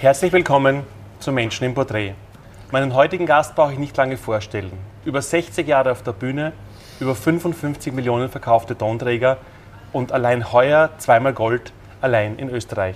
Herzlich 0.00 0.32
willkommen 0.32 0.84
zu 1.18 1.32
Menschen 1.32 1.64
im 1.64 1.74
Porträt. 1.74 2.14
Meinen 2.70 2.94
heutigen 2.94 3.26
Gast 3.26 3.56
brauche 3.56 3.72
ich 3.72 3.80
nicht 3.80 3.96
lange 3.96 4.16
vorstellen. 4.16 4.70
Über 5.04 5.20
60 5.20 5.66
Jahre 5.66 5.90
auf 5.90 6.04
der 6.04 6.12
Bühne, 6.12 6.52
über 7.00 7.16
55 7.16 7.92
Millionen 7.92 8.28
verkaufte 8.28 8.78
Tonträger 8.78 9.38
und 9.92 10.12
allein 10.12 10.52
heuer 10.52 10.90
zweimal 10.98 11.32
Gold 11.32 11.72
allein 12.00 12.38
in 12.38 12.48
Österreich. 12.48 12.94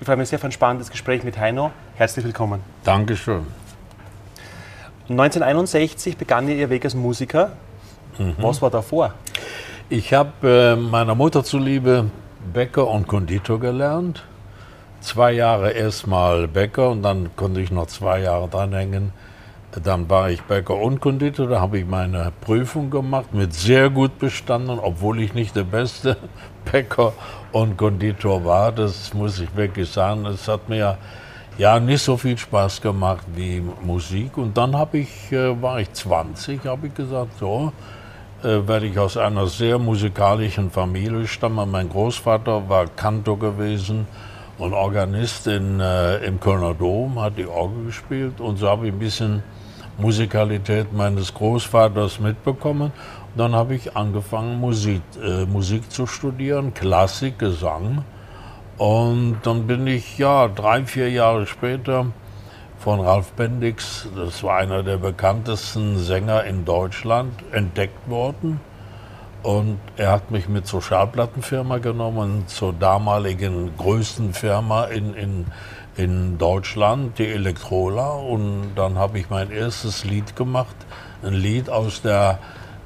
Ich 0.00 0.06
freue 0.06 0.16
mich 0.16 0.30
sehr 0.30 0.38
auf 0.38 0.44
ein 0.46 0.52
spannendes 0.52 0.90
Gespräch 0.90 1.24
mit 1.24 1.38
Heino. 1.38 1.72
Herzlich 1.96 2.24
willkommen. 2.24 2.62
Dankeschön. 2.84 3.46
1961 5.10 6.16
begann 6.16 6.48
Ihr 6.48 6.70
Weg 6.70 6.86
als 6.86 6.94
Musiker. 6.94 7.52
Mhm. 8.16 8.36
Was 8.38 8.62
war 8.62 8.70
davor? 8.70 9.12
Ich 9.90 10.14
habe 10.14 10.30
äh, 10.48 10.74
meiner 10.74 11.14
Mutter 11.14 11.44
zuliebe 11.44 12.08
Bäcker 12.50 12.88
und 12.88 13.06
Konditor 13.06 13.60
gelernt. 13.60 14.24
Zwei 15.00 15.32
Jahre 15.32 15.70
erstmal 15.70 16.46
Bäcker 16.46 16.90
und 16.90 17.02
dann 17.02 17.34
konnte 17.34 17.62
ich 17.62 17.70
noch 17.70 17.86
zwei 17.86 18.20
Jahre 18.20 18.48
dranhängen. 18.48 19.12
Dann 19.82 20.10
war 20.10 20.28
ich 20.30 20.42
Bäcker 20.42 20.76
und 20.76 21.00
Konditor, 21.00 21.46
da 21.46 21.60
habe 21.60 21.78
ich 21.78 21.86
meine 21.86 22.32
Prüfung 22.42 22.90
gemacht, 22.90 23.32
mit 23.32 23.54
sehr 23.54 23.88
gut 23.88 24.18
bestanden, 24.18 24.78
obwohl 24.78 25.20
ich 25.20 25.32
nicht 25.32 25.56
der 25.56 25.64
beste 25.64 26.18
Bäcker 26.70 27.14
und 27.52 27.78
Konditor 27.78 28.44
war. 28.44 28.72
Das 28.72 29.14
muss 29.14 29.40
ich 29.40 29.54
wirklich 29.56 29.88
sagen. 29.90 30.26
Es 30.26 30.46
hat 30.48 30.68
mir 30.68 30.98
ja 31.56 31.80
nicht 31.80 32.02
so 32.02 32.18
viel 32.18 32.36
Spaß 32.36 32.82
gemacht 32.82 33.24
wie 33.34 33.62
Musik. 33.82 34.36
Und 34.36 34.54
dann 34.56 34.76
habe 34.76 34.98
ich, 34.98 35.32
äh, 35.32 35.62
war 35.62 35.80
ich 35.80 35.90
20, 35.92 36.66
habe 36.66 36.88
ich 36.88 36.94
gesagt, 36.94 37.38
so, 37.38 37.72
äh, 38.42 38.58
weil 38.66 38.84
ich 38.84 38.98
aus 38.98 39.16
einer 39.16 39.46
sehr 39.46 39.78
musikalischen 39.78 40.70
Familie 40.70 41.26
stamme. 41.26 41.64
Mein 41.64 41.88
Großvater 41.88 42.68
war 42.68 42.86
Kantor 42.88 43.38
gewesen 43.38 44.06
und 44.60 44.74
Organist 44.74 45.46
in, 45.46 45.80
äh, 45.80 46.18
im 46.18 46.38
Kölner 46.38 46.74
Dom, 46.74 47.20
hat 47.20 47.38
die 47.38 47.46
Orgel 47.46 47.86
gespielt 47.86 48.40
und 48.40 48.58
so 48.58 48.68
habe 48.68 48.86
ich 48.86 48.92
ein 48.92 48.98
bisschen 48.98 49.42
Musikalität 49.96 50.92
meines 50.92 51.32
Großvaters 51.34 52.20
mitbekommen. 52.20 52.92
Und 52.92 53.38
dann 53.38 53.54
habe 53.54 53.74
ich 53.74 53.96
angefangen, 53.96 54.60
Musik, 54.60 55.02
äh, 55.22 55.46
Musik 55.46 55.90
zu 55.90 56.06
studieren, 56.06 56.74
Klassik, 56.74 57.38
Gesang. 57.38 58.04
Und 58.76 59.38
dann 59.44 59.66
bin 59.66 59.86
ich, 59.86 60.18
ja, 60.18 60.48
drei, 60.48 60.84
vier 60.84 61.10
Jahre 61.10 61.46
später 61.46 62.06
von 62.78 63.00
Ralf 63.00 63.32
Bendix, 63.32 64.08
das 64.16 64.42
war 64.42 64.56
einer 64.56 64.82
der 64.82 64.96
bekanntesten 64.96 65.98
Sänger 65.98 66.44
in 66.44 66.64
Deutschland, 66.64 67.32
entdeckt 67.52 68.08
worden. 68.08 68.60
Und 69.42 69.78
er 69.96 70.12
hat 70.12 70.30
mich 70.30 70.48
mit 70.48 70.66
zur 70.66 70.82
Schallplattenfirma 70.82 71.78
genommen, 71.78 72.44
zur 72.46 72.72
damaligen 72.72 73.74
größten 73.76 74.34
Firma 74.34 74.84
in, 74.84 75.14
in, 75.14 75.46
in 75.96 76.38
Deutschland, 76.38 77.18
die 77.18 77.26
Elektrola. 77.26 78.10
Und 78.10 78.72
dann 78.76 78.98
habe 78.98 79.18
ich 79.18 79.30
mein 79.30 79.50
erstes 79.50 80.04
Lied 80.04 80.36
gemacht, 80.36 80.76
ein 81.22 81.32
Lied 81.32 81.70
aus 81.70 82.02
der 82.02 82.38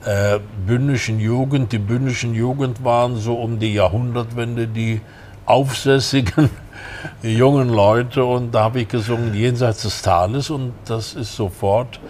äh, 0.04 0.38
bündischen 0.66 1.18
Jugend. 1.18 1.72
Die 1.72 1.78
bündischen 1.78 2.34
Jugend 2.34 2.84
waren 2.84 3.16
so 3.16 3.34
um 3.34 3.58
die 3.58 3.74
Jahrhundertwende 3.74 4.68
die 4.68 5.00
aufsässigen 5.46 6.50
jungen 7.22 7.68
Leute 7.68 8.24
und 8.24 8.54
da 8.54 8.64
habe 8.64 8.80
ich 8.80 8.88
gesungen 8.88 9.34
Jenseits 9.34 9.82
des 9.82 10.02
Tales 10.02 10.50
und 10.50 10.72
das 10.86 11.14
ist 11.14 11.34
sofort 11.36 12.00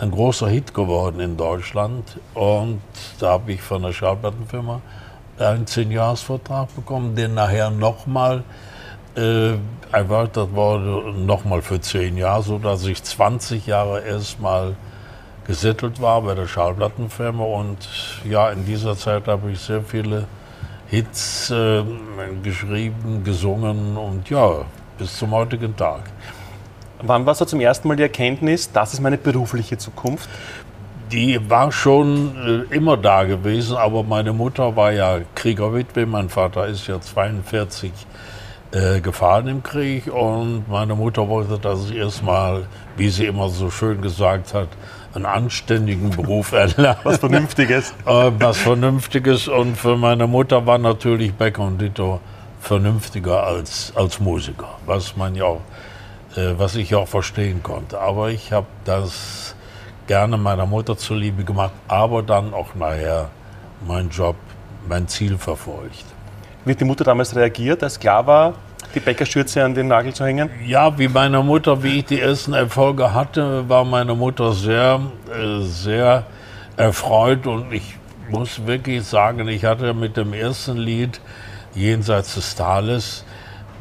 ein 0.00 0.10
großer 0.10 0.48
Hit 0.48 0.72
geworden 0.72 1.20
in 1.20 1.36
Deutschland 1.36 2.18
und 2.32 2.80
da 3.18 3.32
habe 3.32 3.52
ich 3.52 3.60
von 3.60 3.82
der 3.82 3.92
Schallplattenfirma 3.92 4.80
einen 5.38 5.66
10-Jahres-Vertrag 5.66 6.74
bekommen, 6.74 7.14
den 7.14 7.34
nachher 7.34 7.70
nochmal 7.70 8.42
äh, 9.16 9.52
erweitert 9.92 10.54
wurde, 10.54 11.12
nochmal 11.12 11.60
für 11.60 11.80
10 11.80 12.16
Jahre, 12.16 12.42
sodass 12.42 12.84
ich 12.86 13.02
20 13.02 13.66
Jahre 13.66 14.00
erstmal 14.00 14.74
gesettelt 15.46 16.00
war 16.00 16.22
bei 16.22 16.34
der 16.34 16.46
Schallplattenfirma 16.46 17.44
und 17.44 17.76
ja, 18.24 18.50
in 18.50 18.64
dieser 18.64 18.96
Zeit 18.96 19.28
habe 19.28 19.50
ich 19.50 19.60
sehr 19.60 19.82
viele 19.82 20.26
Hits 20.88 21.50
äh, 21.50 21.82
geschrieben, 22.42 23.22
gesungen 23.22 23.98
und 23.98 24.30
ja, 24.30 24.64
bis 24.96 25.16
zum 25.18 25.32
heutigen 25.32 25.76
Tag. 25.76 26.02
Wann 27.02 27.26
war 27.26 27.34
so 27.34 27.44
zum 27.44 27.60
ersten 27.60 27.88
Mal 27.88 27.96
die 27.96 28.02
Erkenntnis, 28.02 28.72
das 28.72 28.94
ist 28.94 29.00
meine 29.00 29.18
berufliche 29.18 29.78
Zukunft? 29.78 30.28
Die 31.12 31.50
war 31.50 31.72
schon 31.72 32.66
äh, 32.70 32.74
immer 32.74 32.96
da 32.96 33.24
gewesen, 33.24 33.76
aber 33.76 34.04
meine 34.04 34.32
Mutter 34.32 34.76
war 34.76 34.92
ja 34.92 35.20
Kriegerwitwe, 35.34 36.06
mein 36.06 36.28
Vater 36.28 36.66
ist 36.66 36.86
ja 36.86 37.00
42 37.00 37.92
äh, 38.72 39.00
gefahren 39.00 39.48
im 39.48 39.62
Krieg 39.62 40.06
und 40.06 40.68
meine 40.68 40.94
Mutter 40.94 41.28
wollte, 41.28 41.58
dass 41.58 41.90
ich 41.90 41.96
erstmal, 41.96 42.66
wie 42.96 43.08
sie 43.08 43.26
immer 43.26 43.48
so 43.48 43.70
schön 43.70 44.00
gesagt 44.00 44.54
hat, 44.54 44.68
einen 45.12 45.26
anständigen 45.26 46.10
Beruf 46.10 46.52
erlernt. 46.52 47.00
Was 47.02 47.18
Vernünftiges. 47.18 47.92
Äh, 48.06 48.30
was 48.38 48.58
Vernünftiges. 48.58 49.48
Und 49.48 49.76
für 49.76 49.96
meine 49.96 50.28
Mutter 50.28 50.66
war 50.66 50.78
natürlich 50.78 51.34
Becker 51.34 51.62
und 51.62 51.80
Dito 51.80 52.20
vernünftiger 52.60 53.42
als, 53.42 53.92
als 53.96 54.20
Musiker, 54.20 54.78
was 54.86 55.16
man 55.16 55.34
ja 55.34 55.44
auch, 55.44 55.60
äh, 56.36 56.54
was 56.56 56.76
ich 56.76 56.94
auch 56.94 57.08
verstehen 57.08 57.62
konnte. 57.62 58.00
Aber 58.00 58.30
ich 58.30 58.52
habe 58.52 58.66
das 58.84 59.54
gerne 60.06 60.36
meiner 60.36 60.66
Mutter 60.66 60.96
zuliebe 60.96 61.44
gemacht, 61.44 61.72
aber 61.88 62.22
dann 62.22 62.52
auch 62.54 62.74
nachher 62.74 63.28
meinen 63.86 64.10
Job, 64.10 64.36
mein 64.88 65.08
Ziel 65.08 65.38
verfolgt. 65.38 66.04
Wie 66.64 66.72
hat 66.72 66.80
die 66.80 66.84
Mutter 66.84 67.04
damals 67.04 67.34
reagiert, 67.34 67.82
als 67.82 67.98
klar 67.98 68.26
war, 68.26 68.54
die 68.94 69.00
Bäckerschürze 69.00 69.64
an 69.64 69.74
den 69.74 69.88
Nagel 69.88 70.12
zu 70.12 70.24
hängen? 70.24 70.50
Ja, 70.66 70.98
wie 70.98 71.08
meine 71.08 71.42
Mutter, 71.42 71.82
wie 71.82 72.00
ich 72.00 72.06
die 72.06 72.20
ersten 72.20 72.52
Erfolge 72.52 73.14
hatte, 73.14 73.68
war 73.68 73.84
meine 73.84 74.14
Mutter 74.14 74.52
sehr, 74.52 75.00
äh, 75.32 75.62
sehr 75.62 76.24
erfreut 76.76 77.46
und 77.46 77.72
ich 77.72 77.96
muss 78.30 78.66
wirklich 78.66 79.04
sagen, 79.04 79.48
ich 79.48 79.64
hatte 79.64 79.94
mit 79.94 80.16
dem 80.16 80.32
ersten 80.32 80.76
Lied 80.76 81.20
Jenseits 81.74 82.34
des 82.34 82.54
Tales 82.54 83.24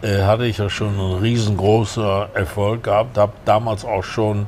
äh, 0.02 0.24
hatte 0.24 0.46
ich 0.46 0.58
ja 0.58 0.70
schon 0.70 1.00
einen 1.00 1.20
riesengroßen 1.20 2.04
Erfolg 2.34 2.84
gehabt, 2.84 3.18
habe 3.18 3.34
damals 3.46 3.86
auch 3.86 4.04
schon, 4.04 4.48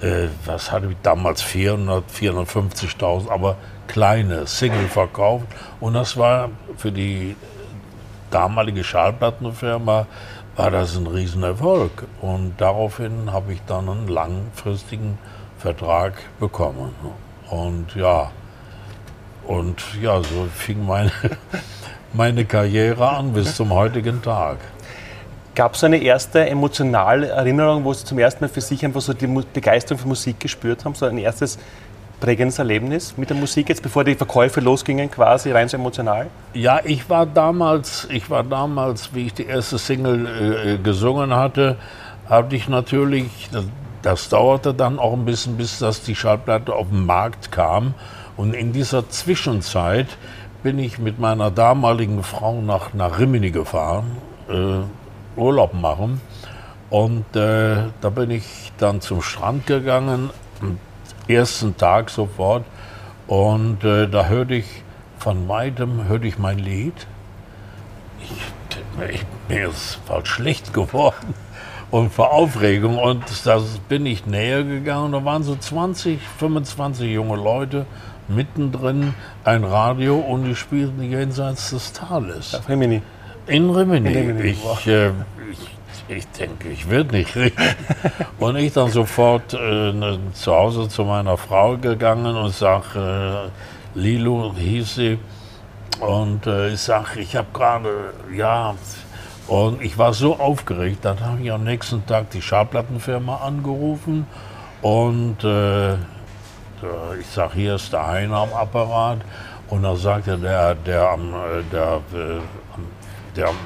äh, 0.00 0.28
was 0.44 0.72
hatte 0.72 0.88
ich 0.90 0.96
damals, 1.02 1.42
400, 1.42 2.04
450.000, 2.10 3.30
aber 3.30 3.56
kleine 3.86 4.46
Single 4.46 4.88
verkauft 4.88 5.46
und 5.80 5.94
das 5.94 6.16
war 6.16 6.50
für 6.76 6.92
die 6.92 7.36
damalige 8.30 8.82
Schallplattenfirma 8.82 10.06
war 10.56 10.70
das 10.70 10.96
ein 10.96 11.06
Riesenerfolg. 11.06 12.06
Und 12.20 12.54
daraufhin 12.58 13.32
habe 13.32 13.52
ich 13.52 13.60
dann 13.66 13.88
einen 13.88 14.08
langfristigen 14.08 15.18
Vertrag 15.58 16.14
bekommen. 16.38 16.94
Und 17.50 17.94
ja, 17.94 18.30
und 19.46 19.82
ja, 20.00 20.22
so 20.22 20.48
fing 20.54 20.84
meine, 20.86 21.12
meine 22.12 22.44
Karriere 22.44 23.08
an 23.08 23.32
bis 23.32 23.56
zum 23.56 23.72
heutigen 23.72 24.22
Tag. 24.22 24.58
Gab 25.54 25.74
es 25.74 25.84
eine 25.84 25.98
erste 25.98 26.48
emotionale 26.48 27.28
Erinnerung, 27.28 27.84
wo 27.84 27.92
Sie 27.92 28.04
zum 28.04 28.18
ersten 28.18 28.42
Mal 28.42 28.48
für 28.48 28.60
sich 28.60 28.84
einfach 28.84 29.00
so 29.00 29.12
die 29.12 29.26
Begeisterung 29.26 30.00
für 30.00 30.08
Musik 30.08 30.40
gespürt 30.40 30.84
haben? 30.84 30.94
So 30.94 31.06
ein 31.06 31.18
erstes 31.18 31.58
prägendes 32.18 32.58
Erlebnis 32.58 33.16
mit 33.16 33.30
der 33.30 33.36
Musik 33.36 33.68
jetzt, 33.68 33.82
bevor 33.82 34.02
die 34.02 34.16
Verkäufe 34.16 34.60
losgingen, 34.60 35.10
quasi 35.10 35.52
rein 35.52 35.68
so 35.68 35.76
emotional? 35.76 36.26
Ja, 36.54 36.80
ich 36.82 37.08
war 37.08 37.24
damals, 37.24 38.08
ich 38.10 38.30
war 38.30 38.42
damals, 38.42 39.14
wie 39.14 39.26
ich 39.26 39.34
die 39.34 39.46
erste 39.46 39.78
Single 39.78 40.26
äh, 40.26 40.78
gesungen 40.78 41.34
hatte, 41.34 41.76
hatte 42.28 42.56
ich 42.56 42.68
natürlich, 42.68 43.48
das, 43.52 43.64
das, 44.02 44.28
dauerte 44.30 44.74
dann 44.74 44.98
auch 44.98 45.12
ein 45.12 45.24
bisschen, 45.24 45.56
bis 45.56 45.78
das 45.78 46.02
die 46.02 46.16
Schallplatte 46.16 46.74
auf 46.74 46.88
den 46.88 47.06
Markt 47.06 47.52
kam. 47.52 47.94
Und 48.36 48.54
in 48.54 48.72
dieser 48.72 49.08
Zwischenzeit 49.08 50.08
bin 50.64 50.80
ich 50.80 50.98
mit 50.98 51.20
meiner 51.20 51.50
damaligen 51.52 52.24
Frau 52.24 52.60
nach, 52.60 52.92
nach 52.92 53.20
Rimini 53.20 53.50
gefahren, 53.50 54.16
äh, 54.48 54.80
Urlaub 55.36 55.74
machen. 55.74 56.20
Und 56.90 57.24
äh, 57.34 57.76
da 58.00 58.10
bin 58.10 58.30
ich 58.30 58.72
dann 58.78 59.00
zum 59.00 59.22
Strand 59.22 59.66
gegangen 59.66 60.30
ersten 61.28 61.76
Tag 61.76 62.10
sofort. 62.10 62.64
Und 63.26 63.84
äh, 63.84 64.06
da 64.08 64.26
hörte 64.26 64.54
ich 64.54 64.66
von 65.18 65.48
weitem 65.48 66.06
hörte 66.06 66.26
ich 66.26 66.38
mein 66.38 66.58
Lied. 66.58 67.06
Ich, 68.20 69.14
ich, 69.14 69.24
mir 69.48 69.68
ist 69.68 69.98
fast 70.06 70.28
schlecht 70.28 70.74
geworden 70.74 71.34
und 71.90 72.12
vor 72.12 72.32
Aufregung. 72.32 72.98
Und 72.98 73.24
da 73.44 73.60
bin 73.88 74.04
ich 74.04 74.26
näher 74.26 74.64
gegangen. 74.64 75.12
Da 75.12 75.24
waren 75.24 75.42
so 75.42 75.56
20, 75.56 76.20
25 76.38 77.10
junge 77.10 77.36
Leute 77.36 77.86
mittendrin, 78.28 79.14
ein 79.44 79.64
Radio 79.64 80.16
und 80.16 80.44
die 80.44 80.56
spielten 80.56 81.02
jenseits 81.02 81.70
des 81.70 81.92
Tales. 81.92 82.52
Ja, 82.52 82.60
Rimini. 82.68 83.02
In 83.46 83.70
Rimini. 83.70 84.12
In 84.12 84.16
Rimini. 84.28 84.50
Ich, 84.50 84.86
äh, 84.86 85.08
ich 85.50 85.74
ich 86.06 86.28
denke, 86.28 86.68
ich 86.68 86.88
werde 86.90 87.16
nicht 87.16 87.34
reden. 87.34 87.56
und 88.38 88.56
ich 88.56 88.72
dann 88.72 88.90
sofort 88.90 89.54
äh, 89.54 89.92
ne, 89.92 90.18
zu 90.34 90.52
Hause 90.52 90.88
zu 90.88 91.04
meiner 91.04 91.36
Frau 91.36 91.76
gegangen 91.78 92.36
und 92.36 92.52
sage, 92.54 93.50
äh, 93.94 93.98
Lilo 93.98 94.54
hieß 94.54 94.94
sie, 94.94 95.18
und 96.00 96.46
äh, 96.46 96.72
ich 96.72 96.80
sage, 96.80 97.20
ich 97.20 97.36
habe 97.36 97.46
gerade, 97.52 98.14
ja, 98.34 98.74
Und 99.46 99.82
ich 99.82 99.98
war 99.98 100.14
so 100.14 100.38
aufgeregt, 100.38 101.04
dann 101.04 101.20
habe 101.20 101.42
ich 101.42 101.52
am 101.52 101.64
nächsten 101.64 102.04
Tag 102.06 102.30
die 102.30 102.40
Schallplattenfirma 102.40 103.36
angerufen 103.36 104.26
und 104.82 105.44
äh, 105.44 105.94
ich 107.20 107.26
sage, 107.32 107.54
hier 107.54 107.74
ist 107.76 107.92
der 107.92 108.06
Heiner 108.06 108.38
am 108.38 108.52
Apparat. 108.52 109.18
Und 109.68 109.82
dann 109.82 109.96
sagte 109.96 110.36
der, 110.38 110.74
der 110.74 111.08
am, 111.08 111.32
äh, 111.32 111.62
der, 111.72 112.00
äh, 112.12 112.40
der 113.36 113.48
am 113.48 113.56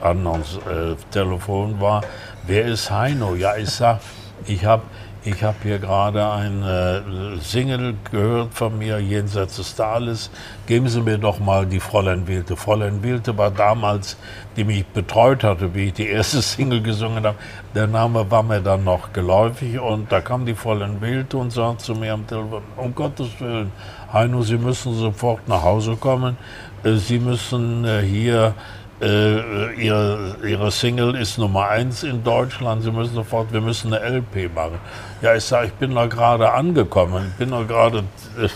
anderen 0.00 0.42
äh, 0.42 0.94
Telefon 1.10 1.80
war, 1.80 2.02
wer 2.46 2.66
ist 2.66 2.90
Heino? 2.90 3.34
Ja, 3.34 3.56
ich 3.56 3.70
sag, 3.70 4.00
ich 4.46 4.64
habe 4.64 4.82
ich 5.26 5.42
habe 5.42 5.56
hier 5.64 5.80
gerade 5.80 6.24
ein 6.30 6.62
äh, 6.62 7.40
Single 7.40 7.96
gehört 8.12 8.54
von 8.54 8.78
mir, 8.78 9.00
Jenseits 9.00 9.56
des 9.56 9.74
Tales. 9.74 10.30
Geben 10.68 10.88
Sie 10.88 11.00
mir 11.00 11.18
doch 11.18 11.40
mal 11.40 11.66
die 11.66 11.80
Fräulein 11.80 12.28
Wilte. 12.28 12.54
Fräulein 12.54 13.02
Wilte 13.02 13.36
war 13.36 13.50
damals, 13.50 14.16
die 14.56 14.62
mich 14.62 14.86
betreut 14.86 15.42
hatte, 15.42 15.74
wie 15.74 15.86
ich 15.86 15.94
die 15.94 16.06
erste 16.06 16.40
Single 16.42 16.80
gesungen 16.80 17.26
habe. 17.26 17.36
Der 17.74 17.88
Name 17.88 18.30
war 18.30 18.44
mir 18.44 18.60
dann 18.60 18.84
noch 18.84 19.12
geläufig 19.12 19.80
und 19.80 20.12
da 20.12 20.20
kam 20.20 20.46
die 20.46 20.54
Fräulein 20.54 21.00
Wilte 21.00 21.38
und 21.38 21.50
sagte 21.50 21.82
zu 21.82 21.96
mir 21.96 22.12
am 22.12 22.24
Telefon, 22.28 22.62
um 22.76 22.94
Gottes 22.94 23.30
Willen, 23.40 23.72
Heino, 24.12 24.42
Sie 24.42 24.58
müssen 24.58 24.94
sofort 24.94 25.48
nach 25.48 25.64
Hause 25.64 25.96
kommen. 25.96 26.36
Äh, 26.84 26.94
Sie 26.98 27.18
müssen 27.18 27.84
äh, 27.84 28.00
hier 28.02 28.54
äh, 29.00 29.74
ihre, 29.74 30.36
ihre 30.46 30.70
Single 30.70 31.14
ist 31.16 31.38
Nummer 31.38 31.68
eins 31.68 32.02
in 32.02 32.24
Deutschland. 32.24 32.82
Sie 32.82 32.90
müssen 32.90 33.14
sofort, 33.14 33.52
wir 33.52 33.60
müssen 33.60 33.92
eine 33.92 34.18
LP 34.18 34.54
machen. 34.54 34.78
Ja, 35.20 35.34
ich 35.34 35.44
sage, 35.44 35.66
ich 35.66 35.72
bin 35.74 35.94
da 35.94 36.06
gerade 36.06 36.52
angekommen. 36.52 37.26
Ich 37.32 37.36
bin 37.36 37.50
da 37.50 37.62
gerade 37.62 38.04
äh, 38.38 38.48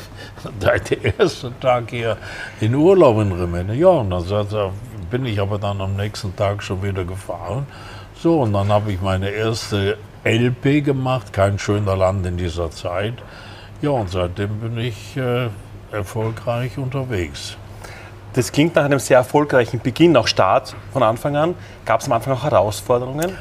der 0.61 1.19
erste 1.19 1.53
Tag 1.61 1.91
hier 1.91 2.17
in 2.61 2.75
Urlaub 2.75 3.21
in 3.21 3.33
Rimini. 3.33 3.75
Ja, 3.75 3.89
und 3.89 4.11
dann 4.11 4.25
sagt 4.25 4.53
er, 4.53 4.73
bin 5.11 5.27
ich 5.27 5.41
aber 5.41 5.59
dann 5.59 5.81
am 5.81 5.97
nächsten 5.97 6.35
Tag 6.37 6.63
schon 6.63 6.83
wieder 6.83 7.05
gefahren. 7.05 7.67
So, 8.15 8.41
und 8.43 8.53
dann 8.53 8.69
habe 8.69 8.93
ich 8.93 9.01
meine 9.01 9.31
erste 9.31 9.99
LP 10.25 10.85
gemacht, 10.85 11.33
kein 11.33 11.59
schöner 11.59 11.97
Land 11.97 12.27
in 12.27 12.37
dieser 12.37 12.71
Zeit. 12.71 13.15
Ja, 13.83 13.91
und 13.91 14.11
seitdem 14.11 14.61
bin 14.61 14.79
ich 14.79 15.17
äh, 15.17 15.49
erfolgreich 15.91 16.79
unterwegs. 16.79 17.57
Das 18.33 18.53
klingt 18.53 18.77
nach 18.77 18.85
einem 18.85 19.01
sehr 19.01 19.19
erfolgreichen 19.19 19.81
Beginn, 19.81 20.17
auch 20.17 20.29
Start 20.29 20.77
von 20.93 21.03
Anfang 21.03 21.37
an. 21.37 21.55
Gab 21.85 22.01
es 22.01 22.07
am 22.07 22.13
Anfang 22.13 22.35
auch 22.35 22.45
Herausforderungen? 22.45 23.37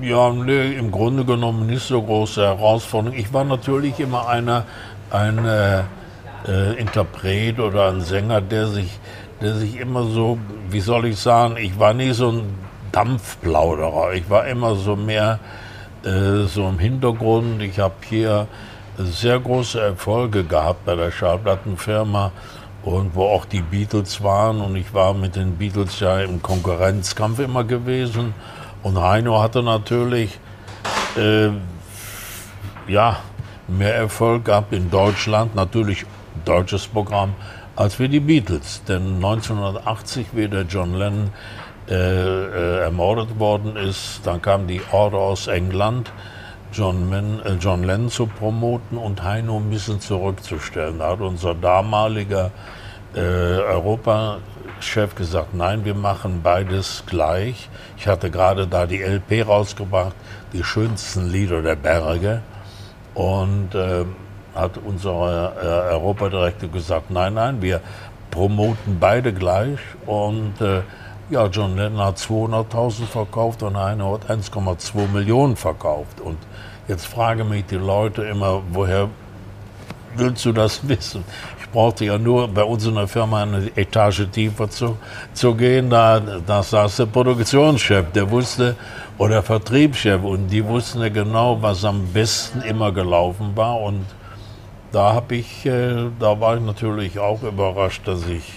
Ja, 0.00 0.30
nee, 0.32 0.72
im 0.72 0.90
Grunde 0.90 1.24
genommen 1.24 1.66
nicht 1.66 1.86
so 1.86 2.02
große 2.02 2.42
Herausforderungen. 2.42 3.20
Ich 3.20 3.32
war 3.32 3.44
natürlich 3.44 4.00
immer 4.00 4.26
einer, 4.26 4.64
ein 5.10 5.44
äh, 5.44 5.80
äh, 6.48 6.74
Interpret 6.78 7.60
oder 7.60 7.88
ein 7.88 8.00
Sänger, 8.00 8.40
der 8.40 8.68
sich, 8.68 8.98
der 9.42 9.54
sich 9.54 9.78
immer 9.78 10.04
so, 10.04 10.38
wie 10.70 10.80
soll 10.80 11.04
ich 11.06 11.18
sagen, 11.18 11.56
ich 11.58 11.78
war 11.78 11.92
nie 11.92 12.12
so 12.12 12.30
ein 12.30 12.54
Dampfplauderer. 12.92 14.14
Ich 14.14 14.28
war 14.30 14.46
immer 14.46 14.76
so 14.76 14.96
mehr 14.96 15.38
äh, 16.04 16.46
so 16.46 16.66
im 16.68 16.78
Hintergrund. 16.78 17.62
Ich 17.62 17.78
habe 17.78 17.94
hier 18.08 18.46
sehr 18.96 19.38
große 19.38 19.80
Erfolge 19.80 20.44
gehabt 20.44 20.84
bei 20.86 20.94
der 20.94 21.10
Schallplattenfirma 21.10 22.32
und 22.82 23.14
wo 23.14 23.24
auch 23.24 23.44
die 23.44 23.62
Beatles 23.62 24.22
waren. 24.22 24.60
Und 24.60 24.76
ich 24.76 24.92
war 24.94 25.14
mit 25.14 25.36
den 25.36 25.56
Beatles 25.56 26.00
ja 26.00 26.20
im 26.20 26.42
Konkurrenzkampf 26.42 27.38
immer 27.38 27.64
gewesen. 27.64 28.34
Und 28.82 29.00
Heino 29.00 29.40
hatte 29.40 29.62
natürlich 29.62 30.38
äh, 31.16 31.50
ja 32.88 33.18
mehr 33.68 33.94
Erfolg 33.94 34.46
gehabt 34.46 34.72
in 34.72 34.90
Deutschland, 34.90 35.54
natürlich 35.54 36.04
deutsches 36.44 36.86
Programm, 36.86 37.34
als 37.76 37.98
wir 37.98 38.08
die 38.08 38.20
Beatles. 38.20 38.82
Denn 38.88 39.16
1980, 39.16 40.28
wie 40.32 40.48
der 40.48 40.62
John 40.62 40.94
Lennon 40.94 41.30
äh, 41.88 41.94
äh, 41.94 42.78
ermordet 42.82 43.38
worden 43.38 43.76
ist, 43.76 44.20
dann 44.24 44.40
kam 44.40 44.66
die 44.66 44.80
Order 44.92 45.18
aus 45.18 45.46
England 45.46 46.10
John, 46.72 47.08
Men, 47.08 47.40
äh 47.44 47.54
John 47.60 47.82
Lennon 47.82 48.10
zu 48.10 48.26
promoten 48.26 48.96
und 48.96 49.22
Heino 49.22 49.56
ein 49.56 49.70
bisschen 49.70 50.00
zurückzustellen. 50.00 50.98
Da 50.98 51.10
hat 51.10 51.20
unser 51.20 51.54
damaliger 51.54 52.50
äh, 53.14 53.20
Europachef 53.20 55.14
gesagt, 55.16 55.54
nein, 55.54 55.84
wir 55.84 55.94
machen 55.94 56.40
beides 56.42 57.04
gleich. 57.06 57.68
Ich 57.96 58.06
hatte 58.06 58.30
gerade 58.30 58.66
da 58.66 58.86
die 58.86 59.02
LP 59.02 59.46
rausgebracht, 59.46 60.14
die 60.52 60.62
schönsten 60.62 61.30
Lieder 61.30 61.62
der 61.62 61.76
Berge. 61.76 62.42
Und 63.14 63.74
äh, 63.74 64.04
hat 64.54 64.78
unser 64.84 65.52
äh, 65.60 65.92
Europadirektor 65.92 66.68
gesagt, 66.68 67.10
nein, 67.10 67.34
nein, 67.34 67.62
wir 67.62 67.80
promoten 68.30 68.98
beide 69.00 69.32
gleich. 69.32 69.78
Und 70.06 70.60
äh, 70.60 70.82
ja, 71.30 71.46
John 71.46 71.76
Lennon 71.76 72.04
hat 72.04 72.18
200.000 72.18 73.06
verkauft 73.06 73.62
und 73.62 73.76
Heino 73.76 74.14
hat 74.14 74.30
1,2 74.30 75.08
Millionen 75.08 75.56
verkauft. 75.56 76.20
Und 76.20 76.38
Jetzt 76.90 77.06
fragen 77.06 77.48
mich 77.48 77.66
die 77.66 77.76
Leute 77.76 78.24
immer, 78.24 78.62
woher 78.72 79.08
willst 80.16 80.44
du 80.44 80.50
das 80.50 80.88
wissen? 80.88 81.22
Ich 81.60 81.70
brauchte 81.70 82.04
ja 82.04 82.18
nur 82.18 82.48
bei 82.48 82.64
uns 82.64 82.84
in 82.84 82.96
der 82.96 83.06
Firma 83.06 83.44
eine 83.44 83.70
Etage 83.76 84.26
tiefer 84.32 84.68
zu, 84.68 84.96
zu 85.32 85.54
gehen. 85.54 85.88
Da, 85.88 86.18
da 86.18 86.64
saß 86.64 86.96
der 86.96 87.06
Produktionschef, 87.06 88.10
der 88.10 88.28
wusste, 88.28 88.74
oder 89.18 89.40
Vertriebschef, 89.40 90.20
und 90.20 90.48
die 90.48 90.66
wussten 90.66 91.00
ja 91.00 91.10
genau, 91.10 91.62
was 91.62 91.84
am 91.84 92.08
besten 92.12 92.62
immer 92.62 92.90
gelaufen 92.90 93.52
war. 93.54 93.80
Und 93.80 94.04
da 94.90 95.12
habe 95.12 95.36
ich, 95.36 95.64
äh, 95.64 96.08
da 96.18 96.40
war 96.40 96.56
ich 96.56 96.62
natürlich 96.62 97.20
auch 97.20 97.40
überrascht, 97.44 98.02
dass 98.04 98.26
ich 98.26 98.52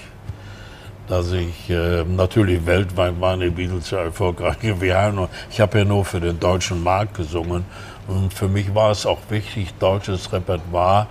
dass 1.07 1.31
ich 1.31 1.69
äh, 1.69 2.03
natürlich 2.03 2.65
weltweit 2.65 3.19
waren 3.19 3.41
die 3.41 3.50
Beatles 3.50 3.91
ja 3.91 4.00
erfolgreich. 4.00 4.59
Gewesen. 4.61 5.27
Ich 5.50 5.59
habe 5.59 5.79
ja 5.79 5.85
nur 5.85 6.05
für 6.05 6.19
den 6.19 6.39
deutschen 6.39 6.81
Markt 6.81 7.15
gesungen. 7.15 7.65
Und 8.07 8.33
für 8.33 8.47
mich 8.47 8.73
war 8.73 8.91
es 8.91 9.05
auch 9.05 9.19
wichtig, 9.29 9.73
deutsches 9.79 10.31
Repertoire 10.31 11.07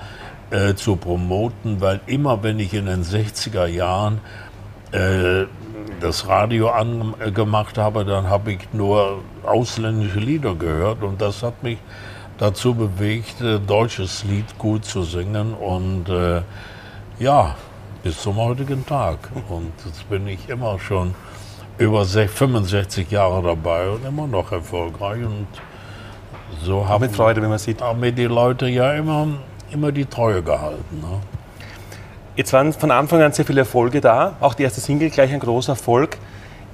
äh, 0.50 0.74
zu 0.74 0.96
promoten, 0.96 1.80
weil 1.80 2.00
immer 2.06 2.42
wenn 2.42 2.58
ich 2.58 2.74
in 2.74 2.86
den 2.86 3.02
60er 3.02 3.66
Jahren 3.66 4.20
äh, 4.92 5.46
das 6.00 6.26
Radio 6.28 6.68
angemacht 6.68 7.78
habe, 7.78 8.04
dann 8.04 8.28
habe 8.28 8.52
ich 8.52 8.72
nur 8.72 9.22
ausländische 9.42 10.18
Lieder 10.18 10.54
gehört. 10.54 11.02
Und 11.02 11.20
das 11.20 11.42
hat 11.42 11.62
mich 11.62 11.78
dazu 12.38 12.74
bewegt, 12.74 13.40
äh, 13.40 13.58
deutsches 13.58 14.24
Lied 14.24 14.58
gut 14.58 14.84
zu 14.84 15.02
singen. 15.02 15.54
Und 15.54 16.08
äh, 16.08 16.42
ja, 17.18 17.56
bis 18.02 18.20
zum 18.20 18.37
heutigen 18.37 18.84
Tag. 18.84 19.19
Und 19.49 19.72
jetzt 19.87 20.08
bin 20.10 20.26
ich 20.26 20.49
immer 20.49 20.78
schon 20.78 21.14
über 21.78 22.04
65 22.04 23.10
Jahre 23.10 23.43
dabei 23.43 23.88
und 23.88 24.04
immer 24.04 24.26
noch 24.26 24.52
erfolgreich 24.52 25.25
und 25.25 25.46
so 26.64 26.86
haben 26.86 27.03
mit 27.03 27.12
Freude, 27.12 27.41
wenn 27.41 27.48
man 27.48 27.58
sieht. 27.58 27.81
Haben 27.81 28.00
mir 28.00 28.12
die 28.12 28.24
Leute 28.24 28.67
ja 28.69 28.93
immer, 28.93 29.26
immer 29.70 29.91
die 29.91 30.05
Treue 30.05 30.43
gehalten. 30.43 31.00
Ne? 31.00 31.20
Jetzt 32.36 32.53
waren 32.53 32.72
von 32.72 32.91
Anfang 32.91 33.22
an 33.22 33.32
sehr 33.32 33.44
viele 33.44 33.60
Erfolge 33.60 34.00
da. 34.00 34.36
Auch 34.41 34.55
die 34.55 34.65
erste 34.65 34.81
Single 34.81 35.10
gleich 35.10 35.32
ein 35.32 35.41
großer 35.41 35.72
Erfolg. 35.72 36.19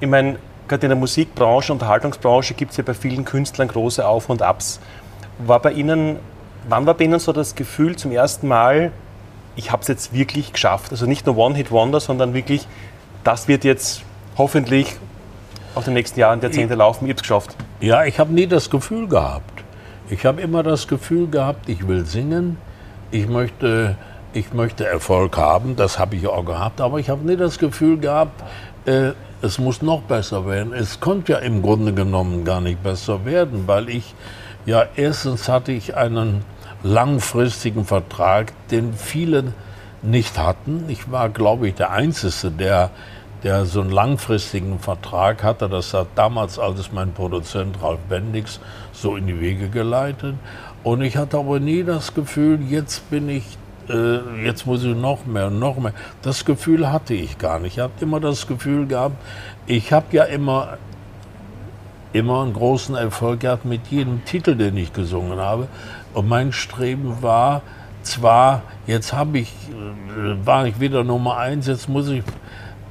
Ich 0.01 0.09
meine, 0.09 0.39
gerade 0.67 0.87
in 0.87 0.91
der 0.91 0.99
Musikbranche, 0.99 1.73
Unterhaltungsbranche 1.73 2.55
gibt 2.55 2.73
es 2.73 2.77
ja 2.77 2.85
bei 2.85 2.95
vielen 2.95 3.25
Künstlern 3.25 3.69
große 3.69 4.07
Auf- 4.07 4.29
und 4.29 4.43
Abs. 4.43 4.81
War 5.39 5.61
bei 5.61 5.73
Ihnen, 5.73 6.17
wann 6.69 6.87
war 6.87 6.95
bei 6.95 7.05
Ihnen 7.05 7.19
so 7.19 7.33
das 7.33 7.55
Gefühl 7.55 7.97
zum 7.97 8.13
ersten 8.13 8.49
Mal, 8.49 8.93
ich 9.59 9.73
habe 9.73 9.83
es 9.83 9.89
jetzt 9.89 10.13
wirklich 10.13 10.53
geschafft? 10.53 10.93
Also 10.93 11.05
nicht 11.07 11.27
nur 11.27 11.37
One-Hit-Wonder, 11.37 11.99
sondern 11.99 12.33
wirklich, 12.33 12.67
das 13.25 13.49
wird 13.49 13.65
jetzt 13.65 14.03
hoffentlich 14.39 14.97
auch 15.75 15.83
die 15.83 15.91
nächsten 15.91 16.21
Jahre 16.21 16.35
und 16.35 16.45
Jahrzehnte 16.45 16.77
laufen. 16.77 17.07
Ich 17.07 17.11
habe 17.11 17.17
es 17.17 17.23
geschafft. 17.23 17.57
Ja, 17.81 18.05
ich 18.05 18.21
habe 18.21 18.33
nie 18.33 18.47
das 18.47 18.71
Gefühl 18.71 19.09
gehabt. 19.09 19.65
Ich 20.11 20.25
habe 20.25 20.41
immer 20.41 20.63
das 20.63 20.87
Gefühl 20.87 21.27
gehabt, 21.27 21.69
ich 21.69 21.89
will 21.89 22.07
singen, 22.07 22.57
ich 23.11 23.29
möchte, 23.29 23.97
ich 24.33 24.53
möchte 24.53 24.87
Erfolg 24.87 25.37
haben, 25.37 25.75
das 25.75 25.99
habe 25.99 26.15
ich 26.15 26.27
auch 26.29 26.45
gehabt, 26.45 26.81
aber 26.81 27.01
ich 27.01 27.11
habe 27.11 27.27
nie 27.27 27.37
das 27.37 27.59
Gefühl 27.59 27.99
gehabt, 27.99 28.43
äh, 28.87 29.11
es 29.43 29.59
muss 29.59 29.83
noch 29.83 30.03
besser 30.03 30.47
werden. 30.47 30.73
Es 30.73 31.01
konnte 31.01 31.33
ja 31.33 31.39
im 31.39 31.63
Grunde 31.63 31.93
genommen 31.93 32.45
gar 32.45 32.61
nicht 32.61 32.83
besser 32.83 33.25
werden, 33.25 33.65
weil 33.67 33.89
ich 33.89 34.15
ja 34.67 34.87
erstens 34.95 35.49
hatte 35.49 35.73
ich 35.73 35.97
einen 35.97 36.45
langfristigen 36.83 37.85
Vertrag, 37.85 38.53
den 38.71 38.93
viele 38.95 39.53
nicht 40.03 40.39
hatten. 40.39 40.85
Ich 40.89 41.11
war, 41.11 41.29
glaube 41.29 41.69
ich, 41.69 41.75
der 41.75 41.91
Einzige, 41.91 42.51
der 42.51 42.91
der 43.43 43.67
so 43.67 43.81
einen 43.81 43.91
langfristigen 43.91 44.79
Vertrag 44.79 45.43
hatte. 45.43 45.69
Das 45.69 45.95
hat 45.95 46.09
damals 46.15 46.59
alles 46.59 46.93
mein 46.93 47.13
Produzent 47.13 47.83
Ralf 47.83 48.01
Bendix 48.09 48.61
so 48.93 49.17
in 49.17 49.27
die 49.27 49.41
Wege 49.41 49.69
geleitet. 49.69 50.35
Und 50.83 51.03
ich 51.03 51.17
hatte 51.17 51.39
aber 51.39 51.61
nie 51.61 51.85
das 51.85 52.15
Gefühl, 52.15 52.61
jetzt 52.69 53.09
bin 53.11 53.29
ich, 53.29 53.45
äh, 53.89 54.45
jetzt 54.45 54.67
muss 54.67 54.85
ich 54.85 54.97
noch 54.97 55.27
mehr, 55.27 55.51
noch 55.51 55.79
mehr. 55.79 55.93
Das 56.23 56.45
Gefühl 56.45 56.91
hatte 56.91 57.15
ich 57.15 57.39
gar 57.39 57.59
nicht. 57.59 57.77
Ich 57.77 57.83
habe 57.83 57.93
immer 58.01 58.21
das 58.21 58.47
Gefühl 58.47 58.87
gehabt, 58.87 59.17
ich 59.67 59.93
habe 59.93 60.07
ja 60.13 60.25
immer, 60.25 60.79
immer 62.13 62.43
einen 62.43 62.53
großen 62.53 62.95
Erfolg 62.95 63.41
gehabt 63.41 63.65
mit 63.65 63.89
jedem 63.89 64.25
Titel, 64.25 64.55
den 64.55 64.77
ich 64.77 64.93
gesungen 64.93 65.39
habe. 65.39 65.69
Und 66.15 66.29
mein 66.29 66.53
Streben 66.53 67.23
war, 67.23 67.63
zwar, 68.03 68.63
jetzt 68.87 69.13
habe 69.13 69.39
ich, 69.39 69.53
äh, 69.71 70.47
war 70.47 70.67
ich 70.67 70.81
wieder 70.81 71.05
Nummer 71.05 71.37
eins, 71.37 71.67
jetzt 71.67 71.89
muss 71.89 72.09
ich 72.09 72.23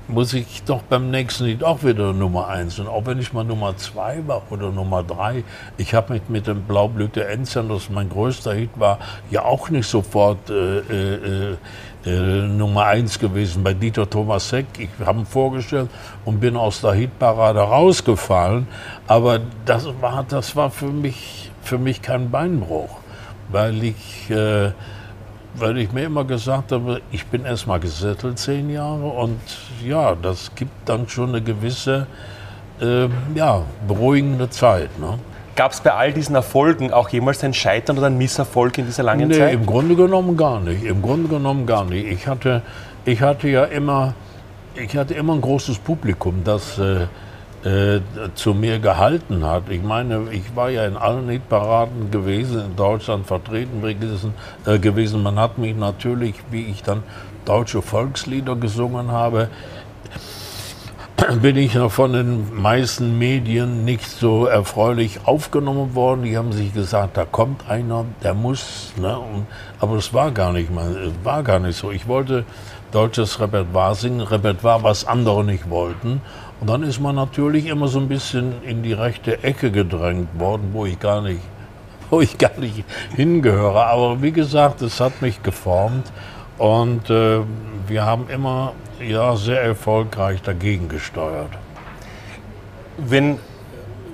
muss 0.07 0.33
ich 0.33 0.63
doch 0.63 0.81
beim 0.83 1.11
nächsten 1.11 1.45
Lied 1.45 1.63
auch 1.63 1.83
wieder 1.83 2.13
Nummer 2.13 2.47
eins. 2.47 2.79
Und 2.79 2.87
auch 2.87 3.05
wenn 3.05 3.19
ich 3.19 3.33
mal 3.33 3.43
Nummer 3.43 3.75
zwei 3.77 4.25
war 4.25 4.41
oder 4.49 4.71
Nummer 4.71 5.03
drei, 5.03 5.43
ich 5.77 5.93
habe 5.93 6.13
mich 6.13 6.23
mit 6.29 6.47
dem 6.47 6.63
Blaublüte 6.63 7.25
Enzian, 7.25 7.69
das 7.69 7.89
mein 7.89 8.09
größter 8.09 8.53
Hit 8.53 8.69
war, 8.75 8.99
ja 9.29 9.43
auch 9.43 9.69
nicht 9.69 9.87
sofort 9.87 10.49
äh, 10.49 10.79
äh, 10.79 11.57
äh, 12.05 12.47
Nummer 12.47 12.85
eins 12.85 13.19
gewesen 13.19 13.63
bei 13.63 13.73
Dieter 13.73 14.09
Thomas 14.09 14.51
Heck. 14.51 14.67
Ich 14.77 14.89
habe 15.05 15.19
ihn 15.19 15.25
vorgestellt 15.25 15.89
und 16.23 16.39
bin 16.39 16.55
aus 16.55 16.79
der 16.81 16.93
Hitparade 16.93 17.59
rausgefallen. 17.59 18.67
Aber 19.07 19.39
das 19.65 19.87
war, 19.99 20.23
das 20.27 20.55
war 20.55 20.71
für, 20.71 20.87
mich, 20.87 21.51
für 21.61 21.77
mich 21.77 22.01
kein 22.01 22.31
Beinbruch, 22.31 22.97
weil 23.49 23.83
ich 23.83 24.29
äh, 24.29 24.71
weil 25.59 25.77
ich 25.77 25.91
mir 25.91 26.05
immer 26.05 26.23
gesagt 26.23 26.71
habe, 26.71 27.01
ich 27.11 27.25
bin 27.25 27.45
erst 27.45 27.67
mal 27.67 27.79
gesettelt 27.79 28.39
zehn 28.39 28.69
Jahre 28.69 29.05
und 29.05 29.39
ja, 29.85 30.15
das 30.15 30.51
gibt 30.55 30.71
dann 30.87 31.09
schon 31.09 31.29
eine 31.29 31.41
gewisse 31.41 32.07
äh, 32.81 33.07
ja, 33.35 33.63
beruhigende 33.87 34.49
Zeit. 34.49 34.99
Ne? 34.99 35.17
Gab 35.55 35.71
es 35.71 35.81
bei 35.81 35.91
all 35.91 36.13
diesen 36.13 36.35
Erfolgen 36.35 36.93
auch 36.93 37.09
jemals 37.09 37.43
ein 37.43 37.53
Scheitern 37.53 37.97
oder 37.97 38.07
ein 38.07 38.17
Misserfolg 38.17 38.77
in 38.77 38.85
dieser 38.85 39.03
langen 39.03 39.29
nee, 39.29 39.37
Zeit? 39.37 39.53
Im 39.53 39.65
Grunde 39.65 39.95
genommen 39.95 40.37
gar 40.37 40.59
nicht. 40.59 40.83
Im 40.83 41.01
Grunde 41.01 41.27
genommen 41.27 41.65
gar 41.65 41.85
nicht. 41.85 42.05
Ich 42.05 42.27
hatte, 42.27 42.61
ich 43.05 43.21
hatte 43.21 43.49
ja 43.49 43.63
immer, 43.65 44.13
ich 44.75 44.95
hatte 44.95 45.15
immer 45.15 45.33
ein 45.33 45.41
großes 45.41 45.79
Publikum, 45.79 46.43
das 46.43 46.77
äh, 46.77 47.07
äh, 47.67 48.01
zu 48.35 48.53
mir 48.53 48.79
gehalten 48.79 49.43
hat. 49.43 49.63
Ich 49.69 49.83
meine, 49.83 50.27
ich 50.31 50.55
war 50.55 50.69
ja 50.69 50.85
in 50.85 50.95
allen 50.95 51.27
Hitparaden 51.27 52.11
gewesen, 52.11 52.61
in 52.61 52.75
Deutschland 52.77 53.27
vertreten 53.27 53.81
gewesen, 53.81 54.33
äh, 54.65 54.79
gewesen. 54.79 55.21
Man 55.21 55.37
hat 55.37 55.57
mich 55.57 55.75
natürlich, 55.75 56.35
wie 56.49 56.65
ich 56.65 56.81
dann 56.83 57.03
deutsche 57.43 57.81
Volkslieder 57.81 58.55
gesungen 58.55 59.11
habe, 59.11 59.49
bin 61.41 61.57
ich 61.57 61.73
noch 61.73 61.91
von 61.91 62.13
den 62.13 62.55
meisten 62.55 63.17
Medien 63.17 63.83
nicht 63.83 64.07
so 64.07 64.45
erfreulich 64.45 65.19
aufgenommen 65.25 65.93
worden. 65.93 66.23
Die 66.23 66.37
haben 66.37 66.53
sich 66.53 66.73
gesagt, 66.73 67.17
da 67.17 67.25
kommt 67.25 67.69
einer, 67.69 68.05
der 68.23 68.33
muss. 68.33 68.93
Ne? 68.95 69.19
Und, 69.19 69.45
aber 69.79 69.97
es 69.97 70.13
war 70.13 70.31
gar 70.31 70.53
nicht 70.53 70.73
mal, 70.73 71.11
war 71.23 71.43
gar 71.43 71.59
nicht 71.59 71.77
so. 71.77 71.91
Ich 71.91 72.07
wollte 72.07 72.45
deutsches 72.91 73.39
Repertoire 73.41 73.95
singen, 73.95 74.21
Repertoire, 74.21 74.83
was 74.83 75.05
andere 75.05 75.43
nicht 75.43 75.69
wollten. 75.69 76.21
Und 76.59 76.69
dann 76.69 76.83
ist 76.83 76.99
man 76.99 77.15
natürlich 77.15 77.67
immer 77.67 77.87
so 77.87 77.99
ein 77.99 78.07
bisschen 78.07 78.61
in 78.63 78.81
die 78.81 78.93
rechte 78.93 79.43
Ecke 79.43 79.71
gedrängt 79.71 80.39
worden, 80.39 80.69
wo 80.73 80.85
ich 80.85 80.99
gar 80.99 81.21
nicht, 81.21 81.41
wo 82.09 82.21
ich 82.21 82.37
gar 82.37 82.57
nicht 82.57 82.83
hingehöre. 83.15 83.85
Aber 83.85 84.21
wie 84.21 84.31
gesagt, 84.31 84.81
es 84.81 84.99
hat 84.99 85.21
mich 85.21 85.43
geformt 85.43 86.11
und 86.57 87.09
äh, 87.09 87.39
wir 87.87 88.05
haben 88.05 88.27
immer 88.29 88.73
ja, 88.99 89.35
sehr 89.35 89.61
erfolgreich 89.61 90.41
dagegen 90.41 90.89
gesteuert. 90.89 91.51
Wenn, 92.97 93.37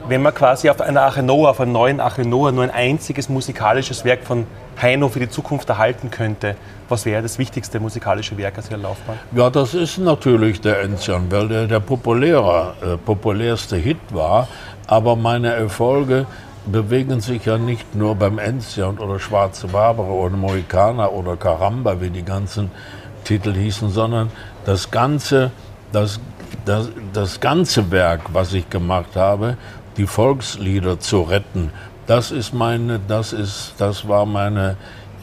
wenn 0.07 0.21
man 0.21 0.33
quasi 0.33 0.69
auf 0.69 0.81
einer 0.81 1.03
Achenoa, 1.03 1.51
auf 1.51 1.59
einem 1.59 1.71
neuen 1.71 1.99
Achenoa 1.99 2.51
nur 2.51 2.63
ein 2.63 2.71
einziges 2.71 3.29
musikalisches 3.29 4.03
Werk 4.03 4.23
von 4.23 4.45
Heino 4.81 5.07
für 5.07 5.19
die 5.19 5.29
Zukunft 5.29 5.69
erhalten 5.69 6.11
könnte, 6.11 6.55
was 6.89 7.05
wäre 7.05 7.21
das 7.21 7.37
wichtigste 7.37 7.79
musikalische 7.79 8.37
Werk 8.37 8.57
aus 8.57 8.69
Ihrer 8.69 8.79
Laufbahn? 8.79 9.17
Ja, 9.35 9.49
das 9.49 9.73
ist 9.73 9.97
natürlich 9.97 10.61
der 10.61 10.81
Enzian, 10.81 11.31
weil 11.31 11.47
der 11.47 11.67
der 11.67 11.79
populäre, 11.79 12.73
äh, 12.81 12.97
populärste 12.97 13.77
Hit 13.77 13.99
war. 14.09 14.47
Aber 14.87 15.15
meine 15.15 15.53
Erfolge 15.53 16.25
bewegen 16.65 17.21
sich 17.21 17.45
ja 17.45 17.57
nicht 17.57 17.95
nur 17.95 18.15
beim 18.15 18.39
Enzian 18.39 18.97
oder 18.97 19.19
Schwarze 19.19 19.67
Barbara 19.67 20.09
oder 20.09 20.35
Mohikaner 20.35 21.11
oder 21.11 21.35
Caramba, 21.35 21.99
wie 22.01 22.09
die 22.09 22.23
ganzen 22.23 22.71
Titel 23.23 23.53
hießen, 23.53 23.89
sondern 23.89 24.31
das 24.65 24.91
ganze, 24.91 25.51
das, 25.91 26.19
das, 26.65 26.89
das 27.13 27.39
ganze 27.39 27.89
Werk, 27.91 28.21
was 28.33 28.53
ich 28.53 28.69
gemacht 28.69 29.15
habe, 29.15 29.57
die 29.97 30.07
Volkslieder 30.07 30.99
zu 30.99 31.21
retten, 31.21 31.71
das 32.05 32.31
ist 32.31 32.53
meine, 32.53 32.99
das 33.07 33.31
ist, 33.31 33.75
das 33.77 34.07
war 34.07 34.25
meine, 34.25 34.75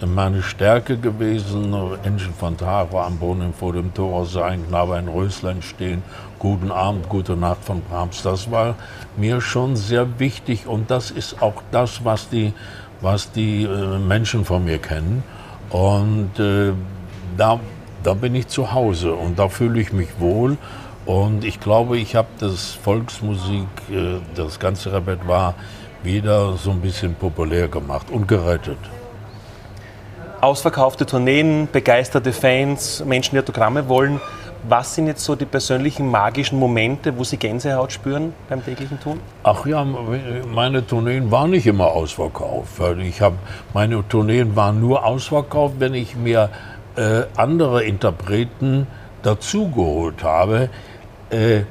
meine 0.06 0.42
Stärke 0.42 0.96
gewesen. 0.96 1.74
Engine 2.04 2.32
von 2.38 2.56
Tara 2.56 3.06
am 3.06 3.18
Brunnen 3.18 3.52
vor 3.52 3.74
dem 3.74 3.92
Tor 3.92 4.24
sein, 4.24 4.66
Knabe 4.66 4.94
ein 4.94 5.08
Röslein 5.08 5.60
stehen, 5.60 6.02
guten 6.38 6.70
Abend, 6.70 7.08
gute 7.08 7.36
Nacht 7.36 7.64
von 7.64 7.82
Brahms. 7.82 8.22
Das 8.22 8.50
war 8.50 8.76
mir 9.16 9.40
schon 9.42 9.76
sehr 9.76 10.18
wichtig 10.18 10.66
und 10.66 10.90
das 10.90 11.10
ist 11.10 11.42
auch 11.42 11.62
das, 11.70 12.04
was 12.04 12.30
die, 12.30 12.54
was 13.02 13.30
die 13.32 13.64
äh, 13.64 13.98
Menschen 13.98 14.46
von 14.46 14.64
mir 14.64 14.78
kennen. 14.78 15.22
Und 15.68 16.38
äh, 16.38 16.72
da, 17.36 17.60
da 18.02 18.14
bin 18.14 18.34
ich 18.34 18.48
zu 18.48 18.72
Hause 18.72 19.12
und 19.12 19.38
da 19.38 19.48
fühle 19.48 19.80
ich 19.80 19.92
mich 19.92 20.08
wohl. 20.18 20.56
Und 21.06 21.44
ich 21.44 21.60
glaube, 21.60 21.98
ich 21.98 22.14
habe 22.14 22.28
das 22.38 22.72
Volksmusik, 22.72 23.66
äh, 23.90 24.20
das 24.34 24.58
ganze 24.58 24.92
Repertoire 24.92 25.54
wieder 26.02 26.54
so 26.54 26.70
ein 26.70 26.80
bisschen 26.80 27.14
populär 27.14 27.68
gemacht 27.68 28.10
und 28.10 28.28
gerettet. 28.28 28.78
Ausverkaufte 30.40 31.04
Tourneen, 31.04 31.68
begeisterte 31.70 32.32
Fans, 32.32 33.04
Menschen, 33.04 33.34
die 33.34 33.40
Autogramme 33.40 33.88
wollen. 33.88 34.20
Was 34.68 34.94
sind 34.94 35.06
jetzt 35.06 35.24
so 35.24 35.36
die 35.36 35.46
persönlichen 35.46 36.10
magischen 36.10 36.58
Momente, 36.58 37.16
wo 37.16 37.24
Sie 37.24 37.38
Gänsehaut 37.38 37.92
spüren 37.92 38.34
beim 38.48 38.62
täglichen 38.62 39.00
Tun? 39.00 39.18
Ach 39.42 39.64
ja, 39.64 39.84
meine 39.84 40.86
Tourneen 40.86 41.30
waren 41.30 41.50
nicht 41.50 41.66
immer 41.66 41.86
ausverkauft. 41.86 42.80
Ich 43.02 43.22
hab, 43.22 43.34
meine 43.72 44.06
Tourneen 44.06 44.56
waren 44.56 44.80
nur 44.80 45.04
ausverkauft, 45.04 45.76
wenn 45.78 45.94
ich 45.94 46.14
mir 46.14 46.50
äh, 46.96 47.22
andere 47.36 47.84
Interpreten 47.84 48.86
dazugeholt 49.22 50.22
habe. 50.22 50.68
Äh, 51.30 51.62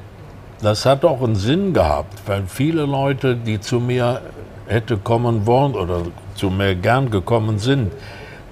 das 0.62 0.84
hat 0.84 1.04
auch 1.04 1.22
einen 1.22 1.36
Sinn 1.36 1.72
gehabt, 1.72 2.18
weil 2.26 2.42
viele 2.46 2.84
Leute, 2.84 3.34
die 3.34 3.60
zu 3.60 3.80
mir 3.80 4.20
hätte 4.66 4.98
kommen 4.98 5.46
wollen 5.46 5.74
oder 5.74 6.02
zu 6.34 6.50
mir 6.50 6.74
gern 6.74 7.10
gekommen 7.10 7.58
sind, 7.58 7.90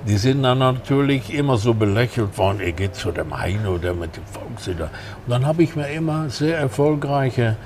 die 0.07 0.17
sind 0.17 0.43
dann 0.43 0.59
natürlich 0.59 1.35
immer 1.35 1.59
so 1.59 1.75
belächelt 1.75 2.39
worden, 2.39 2.61
ihr 2.65 2.73
geht 2.73 2.95
zu 2.95 3.11
dem 3.11 3.39
Heino 3.39 3.75
oder 3.75 3.93
mit 3.93 4.17
dem 4.17 4.25
Volkslieder. 4.25 4.91
Und 5.27 5.31
dann 5.31 5.45
habe 5.45 5.63
ich 5.63 5.77
mir 5.77 5.89
immer 5.89 6.31
sehr 6.31 6.57
erfolgreiche 6.57 7.57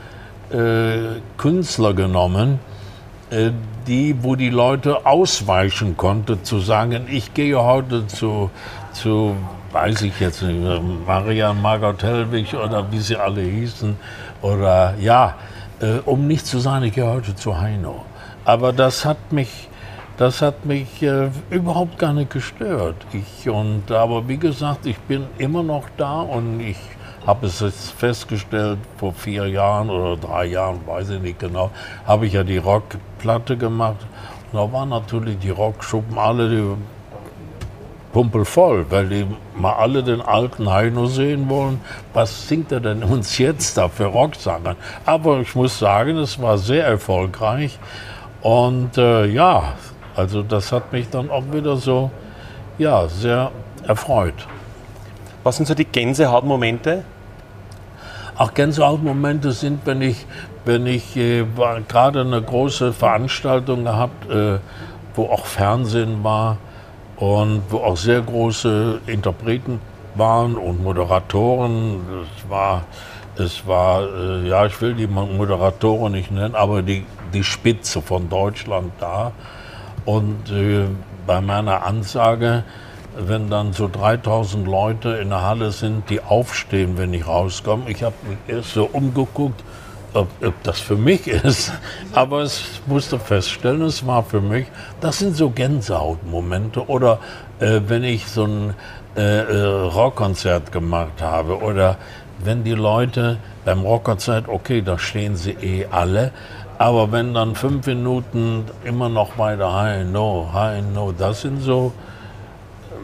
äh, 0.50 1.20
Künstler 1.36 1.94
genommen, 1.94 2.58
äh, 3.30 3.50
die, 3.86 4.16
wo 4.22 4.34
die 4.34 4.50
Leute 4.50 5.06
ausweichen 5.06 5.96
konnten, 5.96 6.42
zu 6.44 6.58
sagen, 6.58 7.06
ich 7.10 7.32
gehe 7.34 7.62
heute 7.62 8.06
zu, 8.06 8.50
zu 8.92 9.36
weiß 9.72 10.02
ich 10.02 10.20
jetzt 10.20 10.42
nicht, 10.42 10.60
Maria 11.06 11.52
Margot 11.52 12.02
Hellwig 12.02 12.54
oder 12.54 12.90
wie 12.92 12.98
sie 12.98 13.16
alle 13.16 13.40
hießen, 13.40 13.96
oder 14.42 14.94
ja, 15.00 15.34
äh, 15.80 15.98
um 16.04 16.26
nicht 16.26 16.46
zu 16.46 16.58
sagen, 16.58 16.84
ich 16.84 16.94
gehe 16.94 17.06
heute 17.06 17.34
zu 17.34 17.58
Heino. 17.58 18.04
Aber 18.44 18.72
das 18.72 19.04
hat 19.04 19.32
mich, 19.32 19.68
das 20.18 20.42
hat 20.42 20.64
mich 20.66 21.02
äh, 21.02 21.30
überhaupt 21.50 21.98
gar 21.98 22.12
nicht 22.12 22.30
gestört. 22.30 22.96
Ich, 23.12 23.48
und, 23.48 23.90
aber 23.90 24.28
wie 24.28 24.36
gesagt, 24.36 24.86
ich 24.86 24.98
bin 24.98 25.26
immer 25.38 25.62
noch 25.62 25.84
da 25.96 26.20
und 26.20 26.60
ich 26.60 26.78
habe 27.26 27.46
es 27.46 27.60
jetzt 27.60 27.92
festgestellt, 27.92 28.78
vor 28.98 29.12
vier 29.12 29.46
Jahren 29.46 29.90
oder 29.90 30.16
drei 30.16 30.46
Jahren, 30.46 30.80
weiß 30.86 31.10
ich 31.10 31.20
nicht 31.20 31.38
genau, 31.38 31.70
habe 32.04 32.26
ich 32.26 32.32
ja 32.32 32.42
die 32.42 32.58
Rockplatte 32.58 33.56
gemacht. 33.56 34.06
Da 34.52 34.70
waren 34.70 34.90
natürlich 34.90 35.38
die 35.38 35.50
Rockschuppen 35.50 36.18
alle, 36.18 36.50
die 36.50 36.76
pumpelvoll, 38.12 38.86
weil 38.90 39.08
die 39.08 39.26
mal 39.56 39.74
alle 39.74 40.02
den 40.02 40.20
alten 40.20 40.70
Heino 40.70 41.06
sehen 41.06 41.48
wollen. 41.48 41.80
Was 42.12 42.48
singt 42.48 42.70
er 42.70 42.80
denn 42.80 43.02
uns 43.02 43.38
jetzt 43.38 43.76
da 43.78 43.88
für 43.88 44.06
Rocksanger? 44.06 44.76
Aber 45.06 45.40
ich 45.40 45.54
muss 45.54 45.78
sagen, 45.78 46.18
es 46.18 46.40
war 46.40 46.58
sehr 46.58 46.84
erfolgreich. 46.84 47.78
Und 48.42 48.98
äh, 48.98 49.26
ja, 49.26 49.74
also 50.14 50.42
das 50.42 50.72
hat 50.72 50.92
mich 50.92 51.08
dann 51.08 51.30
auch 51.30 51.44
wieder 51.52 51.76
so, 51.76 52.10
ja, 52.78 53.08
sehr 53.08 53.50
erfreut. 53.86 54.46
Was 55.42 55.56
sind 55.56 55.66
so 55.66 55.74
die 55.74 55.84
Gänsehautmomente? 55.84 57.04
Ach, 58.36 58.52
Gänsehautmomente 58.54 59.52
sind, 59.52 59.86
wenn 59.86 60.02
ich, 60.02 60.26
wenn 60.64 60.86
ich 60.86 61.16
äh, 61.16 61.44
gerade 61.88 62.20
eine 62.20 62.40
große 62.42 62.92
Veranstaltung 62.92 63.84
gehabt, 63.84 64.30
äh, 64.30 64.58
wo 65.14 65.26
auch 65.26 65.46
Fernsehen 65.46 66.24
war, 66.24 66.58
und 67.22 67.62
wo 67.70 67.76
auch 67.76 67.96
sehr 67.96 68.20
große 68.20 69.02
Interpreten 69.06 69.80
waren 70.16 70.56
und 70.56 70.82
Moderatoren. 70.82 72.00
Es 72.24 72.50
war, 72.50 72.82
es 73.36 73.64
war 73.64 74.02
äh, 74.02 74.48
ja, 74.48 74.66
ich 74.66 74.80
will 74.80 74.94
die 74.94 75.06
Moderatoren 75.06 76.10
nicht 76.10 76.32
nennen, 76.32 76.56
aber 76.56 76.82
die, 76.82 77.06
die 77.32 77.44
Spitze 77.44 78.02
von 78.02 78.28
Deutschland 78.28 78.90
da. 78.98 79.30
Und 80.04 80.50
äh, 80.50 80.86
bei 81.24 81.40
meiner 81.40 81.86
Ansage, 81.86 82.64
wenn 83.16 83.48
dann 83.48 83.72
so 83.72 83.88
3000 83.88 84.66
Leute 84.66 85.10
in 85.10 85.28
der 85.28 85.42
Halle 85.42 85.70
sind, 85.70 86.10
die 86.10 86.20
aufstehen, 86.20 86.98
wenn 86.98 87.14
ich 87.14 87.24
rauskomme, 87.24 87.88
ich 87.88 88.02
habe 88.02 88.16
mich 88.28 88.38
erst 88.48 88.72
so 88.72 88.90
umgeguckt, 88.92 89.62
ob, 90.14 90.28
ob, 90.44 90.62
das 90.62 90.80
für 90.80 90.96
mich 90.96 91.26
ist. 91.26 91.72
Aber 92.12 92.44
ich 92.44 92.80
musste 92.86 93.18
feststellen, 93.18 93.82
es 93.82 94.06
war 94.06 94.22
für 94.22 94.40
mich. 94.40 94.66
Das 95.00 95.18
sind 95.18 95.36
so 95.36 95.50
Gänsehautmomente. 95.50 96.86
Oder 96.88 97.18
äh, 97.60 97.80
wenn 97.86 98.04
ich 98.04 98.26
so 98.26 98.44
ein 98.44 98.74
äh, 99.16 99.20
äh, 99.20 99.62
Rockkonzert 99.62 100.72
gemacht 100.72 101.20
habe 101.20 101.60
oder 101.60 101.96
wenn 102.42 102.64
die 102.64 102.72
Leute 102.72 103.38
beim 103.64 103.82
Rockerzeit, 103.82 104.48
okay, 104.48 104.82
da 104.82 104.98
stehen 104.98 105.36
sie 105.36 105.52
eh 105.52 105.86
alle, 105.90 106.32
aber 106.78 107.12
wenn 107.12 107.34
dann 107.34 107.54
fünf 107.54 107.86
Minuten 107.86 108.64
immer 108.84 109.08
noch 109.08 109.38
weiter 109.38 109.72
High 109.72 110.06
No, 110.06 110.48
High 110.52 110.82
No, 110.94 111.12
das 111.12 111.42
sind 111.42 111.60
so 111.60 111.92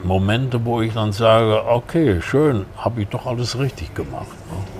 Momente, 0.02 0.64
wo 0.64 0.80
ich 0.80 0.94
dann 0.94 1.12
sage, 1.12 1.62
okay, 1.66 2.20
schön, 2.22 2.66
habe 2.76 3.02
ich 3.02 3.08
doch 3.08 3.26
alles 3.26 3.58
richtig 3.58 3.94
gemacht. 3.94 4.26
Ne? 4.50 4.77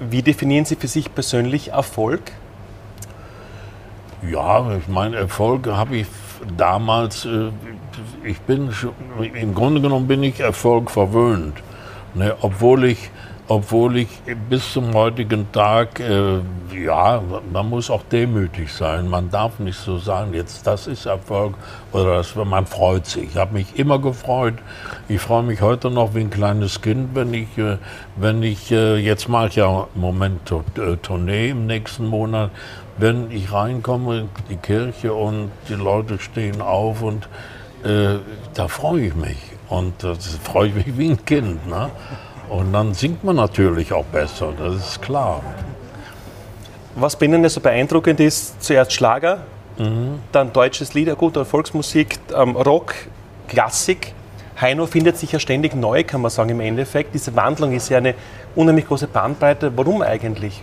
Wie 0.00 0.22
definieren 0.22 0.64
Sie 0.64 0.76
für 0.76 0.88
sich 0.88 1.14
persönlich 1.14 1.68
Erfolg? 1.68 2.32
Ja, 4.28 4.76
ich 4.76 4.88
meine, 4.88 5.16
Erfolg 5.16 5.66
habe 5.66 5.96
ich 5.98 6.06
damals, 6.56 7.24
äh, 7.26 7.50
ich 8.24 8.40
bin, 8.40 8.70
im 9.34 9.54
Grunde 9.54 9.80
genommen 9.80 10.06
bin 10.06 10.22
ich 10.22 10.40
Erfolg 10.40 10.90
verwöhnt. 10.90 11.54
Ne, 12.14 12.34
obwohl 12.40 12.84
ich 12.84 13.10
obwohl 13.46 13.98
ich 13.98 14.08
bis 14.48 14.72
zum 14.72 14.94
heutigen 14.94 15.50
Tag, 15.52 16.00
äh, 16.00 16.38
ja, 16.74 17.22
man 17.52 17.68
muss 17.68 17.90
auch 17.90 18.02
demütig 18.10 18.72
sein. 18.72 19.06
Man 19.08 19.30
darf 19.30 19.58
nicht 19.58 19.78
so 19.78 19.98
sagen, 19.98 20.32
jetzt 20.32 20.66
das 20.66 20.86
ist 20.86 21.04
Erfolg 21.04 21.54
oder 21.92 22.16
das, 22.16 22.34
man 22.34 22.66
freut 22.66 23.06
sich. 23.06 23.30
Ich 23.30 23.36
habe 23.36 23.52
mich 23.52 23.78
immer 23.78 23.98
gefreut. 23.98 24.54
Ich 25.08 25.20
freue 25.20 25.42
mich 25.42 25.60
heute 25.60 25.90
noch 25.90 26.14
wie 26.14 26.20
ein 26.20 26.30
kleines 26.30 26.80
Kind, 26.80 27.14
wenn 27.14 27.34
ich, 27.34 27.58
äh, 27.58 27.76
wenn 28.16 28.42
ich 28.42 28.72
äh, 28.72 28.96
jetzt 28.96 29.28
mache 29.28 29.48
ich 29.48 29.56
ja 29.56 29.88
im 29.94 30.00
Moment 30.00 30.50
äh, 30.50 30.96
Tournee 30.96 31.50
im 31.50 31.66
nächsten 31.66 32.06
Monat, 32.06 32.50
wenn 32.96 33.30
ich 33.30 33.52
reinkomme 33.52 34.20
in 34.20 34.28
die 34.48 34.56
Kirche 34.56 35.12
und 35.12 35.50
die 35.68 35.74
Leute 35.74 36.18
stehen 36.18 36.62
auf 36.62 37.02
und 37.02 37.28
äh, 37.84 38.20
da 38.54 38.68
freue 38.68 39.08
ich 39.08 39.14
mich. 39.14 39.36
Und 39.68 40.02
das 40.02 40.38
freue 40.42 40.68
ich 40.68 40.74
mich 40.74 40.98
wie 40.98 41.10
ein 41.10 41.24
Kind. 41.24 41.66
Ne? 41.66 41.90
Und 42.48 42.72
dann 42.72 42.94
singt 42.94 43.24
man 43.24 43.36
natürlich 43.36 43.92
auch 43.92 44.04
besser, 44.04 44.52
das 44.58 44.74
ist 44.74 45.02
klar. 45.02 45.40
Was 46.94 47.16
bei 47.16 47.26
Ihnen 47.26 47.48
so 47.48 47.60
beeindruckend 47.60 48.20
ist, 48.20 48.62
zuerst 48.62 48.92
Schlager, 48.92 49.38
mhm. 49.78 50.20
dann 50.30 50.52
deutsches 50.52 50.94
Lied, 50.94 51.16
gut, 51.16 51.36
Volksmusik, 51.36 52.18
ähm, 52.36 52.56
Rock, 52.56 52.94
Klassik. 53.48 54.14
Heino 54.60 54.86
findet 54.86 55.16
sich 55.16 55.32
ja 55.32 55.40
ständig 55.40 55.74
neu, 55.74 56.04
kann 56.04 56.20
man 56.20 56.30
sagen, 56.30 56.50
im 56.50 56.60
Endeffekt. 56.60 57.12
Diese 57.14 57.34
Wandlung 57.34 57.72
ist 57.72 57.88
ja 57.88 57.98
eine 57.98 58.14
unheimlich 58.54 58.86
große 58.86 59.08
Bandbreite. 59.08 59.72
Warum 59.76 60.02
eigentlich? 60.02 60.62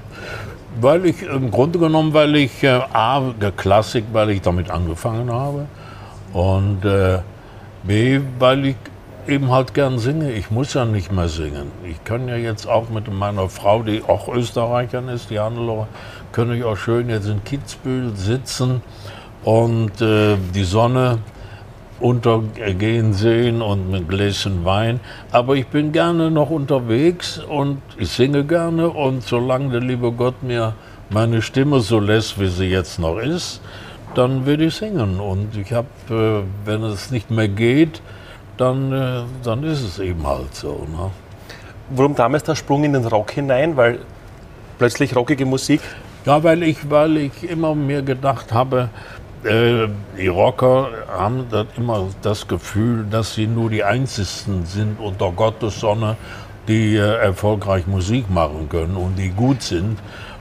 Weil 0.80 1.06
ich, 1.08 1.24
im 1.24 1.52
Grunde 1.52 1.80
genommen, 1.80 2.14
weil 2.14 2.34
ich, 2.38 2.64
äh, 2.64 2.80
A, 2.94 3.34
der 3.42 3.52
Klassik, 3.52 4.06
weil 4.14 4.30
ich 4.30 4.42
damit 4.42 4.70
angefangen 4.70 5.30
habe. 5.30 5.66
Und 6.32 6.86
äh, 6.86 7.20
B, 7.84 8.22
weil 8.40 8.68
ich 8.68 8.76
eben 9.28 9.52
halt 9.52 9.74
gern 9.74 10.00
singe. 10.00 10.32
Ich 10.32 10.52
muss 10.52 10.74
ja 10.74 10.86
nicht 10.86 11.12
mehr 11.12 11.30
singen. 11.30 11.72
Ich 11.90 12.04
kann 12.04 12.28
ja 12.28 12.36
jetzt 12.36 12.68
auch 12.68 12.90
mit 12.90 13.12
meiner 13.12 13.50
Frau, 13.50 13.84
die 13.84 14.04
auch 14.04 14.28
Österreicherin 14.28 15.08
ist, 15.10 15.30
die 15.30 15.40
Hannelore, 15.40 15.88
können 16.32 16.54
ich 16.54 16.64
auch 16.64 16.78
schön 16.78 17.10
jetzt 17.10 17.28
in 17.28 17.44
Kitzbühel 17.44 18.16
sitzen 18.16 18.82
und 19.44 20.02
äh, 20.02 20.38
die 20.54 20.64
Sonne 20.64 21.20
untergehen 22.00 23.14
sehen 23.14 23.62
und 23.62 23.92
mit 23.92 24.10
Gläschen 24.10 24.66
Wein. 24.66 25.00
Aber 25.32 25.56
ich 25.56 25.68
bin 25.68 25.92
gerne 25.92 26.32
noch 26.32 26.50
unterwegs 26.50 27.38
und 27.38 27.82
ich 27.98 28.10
singe 28.10 28.44
gerne 28.44 28.90
und 28.90 29.24
solange 29.24 29.70
der 29.70 29.82
liebe 29.82 30.12
Gott 30.12 30.42
mir 30.42 30.74
meine 31.10 31.42
Stimme 31.42 31.82
so 31.82 32.00
lässt, 32.00 32.40
wie 32.40 32.48
sie 32.48 32.66
jetzt 32.66 32.98
noch 33.00 33.18
ist, 33.18 33.62
dann 34.16 34.46
will 34.46 34.62
ich 34.62 34.76
singen. 34.76 35.20
Und 35.20 35.56
ich 35.56 35.74
habe, 35.74 35.88
äh, 36.10 36.68
wenn 36.68 36.84
es 36.84 37.12
nicht 37.12 37.30
mehr 37.30 37.48
geht, 37.48 38.02
dann, 38.62 38.94
äh, 38.94 39.24
dann 39.44 39.64
ist 39.64 39.82
es 39.82 40.00
eben 40.00 40.26
halt 40.26 40.54
so. 40.54 40.88
Ne? 40.90 41.10
Warum 41.90 42.16
damals 42.16 42.44
der 42.44 42.56
Sprung 42.56 42.84
in 42.84 42.94
den 42.94 43.06
Rock 43.06 43.32
hinein? 43.32 43.76
Weil 43.76 44.00
plötzlich 44.78 45.16
rockige 45.16 45.46
Musik? 45.46 45.82
Ja, 46.26 46.44
weil 46.44 46.62
ich, 46.64 46.90
weil 46.90 47.18
ich 47.18 47.50
immer 47.50 47.74
mir 47.74 48.04
gedacht 48.04 48.54
habe, 48.54 48.90
äh, 49.44 49.88
die 50.16 50.28
Rocker 50.28 50.90
haben 51.12 51.48
das 51.50 51.66
immer 51.76 52.10
das 52.22 52.48
Gefühl, 52.48 53.06
dass 53.10 53.34
sie 53.34 53.48
nur 53.48 53.72
die 53.72 53.84
Einzigen 53.84 54.66
sind 54.66 55.00
unter 55.00 55.32
Gottes 55.32 55.80
Sonne, 55.80 56.16
die 56.68 56.96
äh, 56.96 57.16
erfolgreich 57.16 57.88
Musik 57.88 58.30
machen 58.30 58.70
können 58.70 58.96
und 58.96 59.16
die 59.16 59.30
gut 59.30 59.64
sind. 59.64 59.98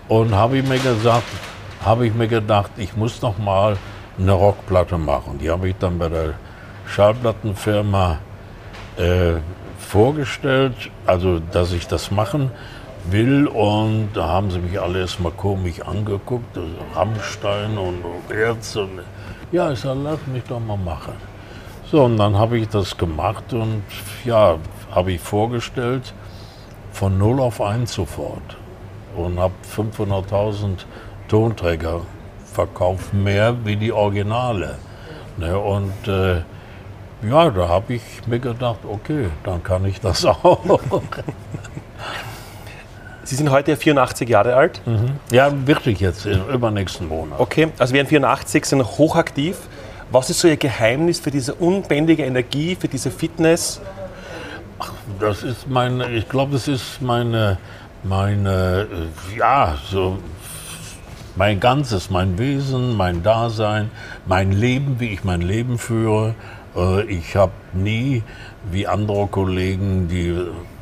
Und 0.09 0.35
habe 0.35 0.59
ich 0.59 0.69
mir 0.69 0.79
gesagt, 0.79 1.25
habe 1.85 2.07
ich 2.07 2.15
mir 2.15 2.29
gedacht, 2.29 2.73
ich 2.77 2.95
muss 2.95 3.23
noch 3.23 3.39
mal 3.39 3.79
eine 4.19 4.33
Rockplatte 4.33 4.99
machen. 4.99 5.39
Die 5.41 5.49
habe 5.49 5.71
ich 5.71 5.77
dann 5.79 5.99
bei 5.99 6.11
der 6.11 6.35
Schallplattenfirma 6.91 8.19
äh, 8.97 9.35
vorgestellt, 9.79 10.75
also 11.07 11.39
dass 11.39 11.73
ich 11.73 11.87
das 11.87 12.11
machen 12.11 12.51
will 13.11 13.47
und 13.47 14.11
da 14.15 14.29
haben 14.29 14.51
sie 14.51 14.59
mich 14.59 14.81
alle 14.81 15.01
erstmal 15.01 15.33
komisch 15.33 15.81
angeguckt, 15.81 16.57
also 16.57 16.69
Rammstein 16.95 17.79
und 17.79 18.05
Ärzte. 18.31 18.83
Und, 18.83 19.01
ja, 19.53 19.73
ich 19.73 19.81
sage, 19.81 20.01
lass 20.03 20.19
mich 20.27 20.45
doch 20.45 20.61
mal 20.61 20.77
machen. 20.77 21.15
So, 21.91 22.05
und 22.05 22.19
dann 22.19 22.37
habe 22.37 22.59
ich 22.59 22.69
das 22.69 22.97
gemacht 22.97 23.53
und 23.53 23.83
ja, 24.25 24.57
habe 24.93 25.13
ich 25.13 25.21
vorgestellt, 25.21 26.13
von 26.93 27.19
0 27.19 27.41
auf 27.41 27.61
1 27.61 27.93
sofort. 27.93 28.57
Und 29.17 29.41
habe 29.41 29.55
500.000 29.77 30.85
Tonträger 31.29 32.03
verkauft, 32.45 33.13
mehr 33.13 33.57
wie 33.65 33.77
die 33.77 33.93
Originale. 33.93 34.79
Ne, 35.37 35.59
und 35.59 36.07
äh, 36.07 36.43
ja, 37.23 37.51
da 37.51 37.69
habe 37.69 37.95
ich 37.95 38.03
mir 38.27 38.39
gedacht, 38.39 38.81
okay, 38.89 39.29
dann 39.45 39.63
kann 39.63 39.85
ich 39.85 40.01
das 40.01 40.25
auch. 40.25 40.81
Sie 43.25 43.37
sind 43.37 43.51
heute 43.51 43.77
84 43.77 44.29
Jahre 44.29 44.57
alt. 44.57 44.81
Mhm. 44.87 45.13
Ja, 45.31 45.53
wirklich 45.67 46.01
jetzt, 46.01 46.27
im 46.27 46.49
übernächsten 46.49 47.07
Monat. 47.09 47.39
Okay, 47.39 47.69
also 47.79 47.95
werden 47.95 48.09
84, 48.09 48.65
sind 48.65 48.83
hochaktiv. 48.83 49.57
Was 50.11 50.29
ist 50.31 50.41
so 50.41 50.49
Ihr 50.49 50.57
Geheimnis 50.57 51.21
für 51.21 51.31
diese 51.31 51.55
unbändige 51.55 52.25
Energie, 52.25 52.75
für 52.75 52.89
diese 52.89 53.13
Fitness? 53.13 53.81
Ach, 54.81 54.93
das 55.21 55.45
ist 55.45 55.69
meine, 55.69 56.11
ich 56.11 56.29
glaube, 56.29 56.55
das 56.55 56.67
ist 56.67 57.01
meine, 57.01 57.59
meine, 58.03 58.89
ja, 59.37 59.77
so 59.89 60.19
mein 61.37 61.61
Ganzes, 61.61 62.11
mein 62.11 62.39
Wesen, 62.39 62.97
mein 62.97 63.23
Dasein, 63.23 63.91
mein 64.27 64.51
Leben, 64.51 64.97
wie 64.99 65.11
ich 65.11 65.23
mein 65.23 65.41
Leben 65.41 65.79
führe. 65.79 66.35
Äh, 66.77 67.03
ich 67.05 67.37
habe 67.37 67.53
nie, 67.73 68.23
wie 68.71 68.87
andere 68.87 69.27
Kollegen, 69.27 70.09
die, 70.09 70.37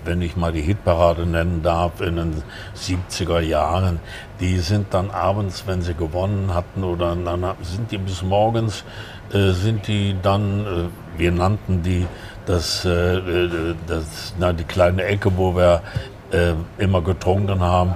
wenn 0.05 0.22
ich 0.22 0.37
mal 0.37 0.53
die 0.53 0.62
Hitparade 0.62 1.27
nennen 1.27 1.62
darf, 1.62 2.01
in 2.01 2.16
den 2.16 2.42
70er 2.77 3.40
Jahren, 3.40 4.01
die 4.40 4.59
sind 4.59 4.92
dann 4.92 5.11
abends, 5.11 5.64
wenn 5.66 5.83
sie 5.83 5.94
gewonnen 5.94 6.53
hatten, 6.55 6.85
oder 6.85 7.14
dann 7.16 7.44
sind 7.62 7.90
die 7.90 7.98
bis 7.98 8.22
morgens, 8.22 8.85
äh, 9.33 9.51
sind 9.51 9.87
die 9.87 10.16
dann, 10.22 10.61
äh, 10.61 11.18
wir 11.18 11.33
nannten 11.33 11.83
die 11.83 12.07
das, 12.46 12.83
das, 12.83 14.35
na, 14.38 14.55
die 14.55 14.64
kleine 14.64 15.05
Ecke, 15.05 15.31
wo 15.37 15.55
wir 15.55 15.83
immer 16.79 17.03
getrunken 17.03 17.61
haben, 17.61 17.94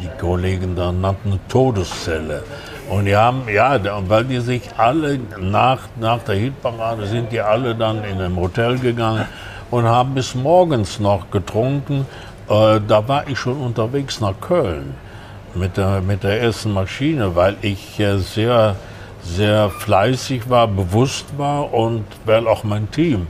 die 0.00 0.08
Kollegen 0.20 0.76
dann 0.76 1.00
nannten 1.00 1.40
Todeszelle. 1.48 2.42
Und 2.88 3.04
die 3.04 3.16
haben, 3.16 3.42
ja, 3.52 3.78
weil 4.08 4.24
die 4.24 4.40
sich 4.40 4.62
alle 4.76 5.18
nach, 5.38 5.80
nach 6.00 6.20
der 6.20 6.36
Hitparade 6.36 7.06
sind 7.06 7.30
die 7.32 7.40
alle 7.40 7.74
dann 7.74 8.02
in 8.04 8.20
ein 8.20 8.36
Hotel 8.36 8.78
gegangen 8.78 9.26
und 9.70 9.84
haben 9.84 10.14
bis 10.14 10.34
morgens 10.34 10.98
noch 10.98 11.30
getrunken. 11.30 12.06
Äh, 12.48 12.80
da 12.86 13.06
war 13.06 13.28
ich 13.28 13.38
schon 13.38 13.58
unterwegs 13.58 14.20
nach 14.20 14.34
Köln 14.40 14.94
mit 15.54 15.76
der, 15.76 16.00
mit 16.00 16.22
der 16.22 16.40
ersten 16.40 16.72
Maschine, 16.72 17.36
weil 17.36 17.56
ich 17.60 18.00
äh, 18.00 18.18
sehr, 18.18 18.76
sehr 19.22 19.68
fleißig 19.68 20.48
war, 20.48 20.66
bewusst 20.66 21.26
war 21.36 21.74
und 21.74 22.04
weil 22.24 22.46
auch 22.48 22.64
mein 22.64 22.90
Team. 22.90 23.26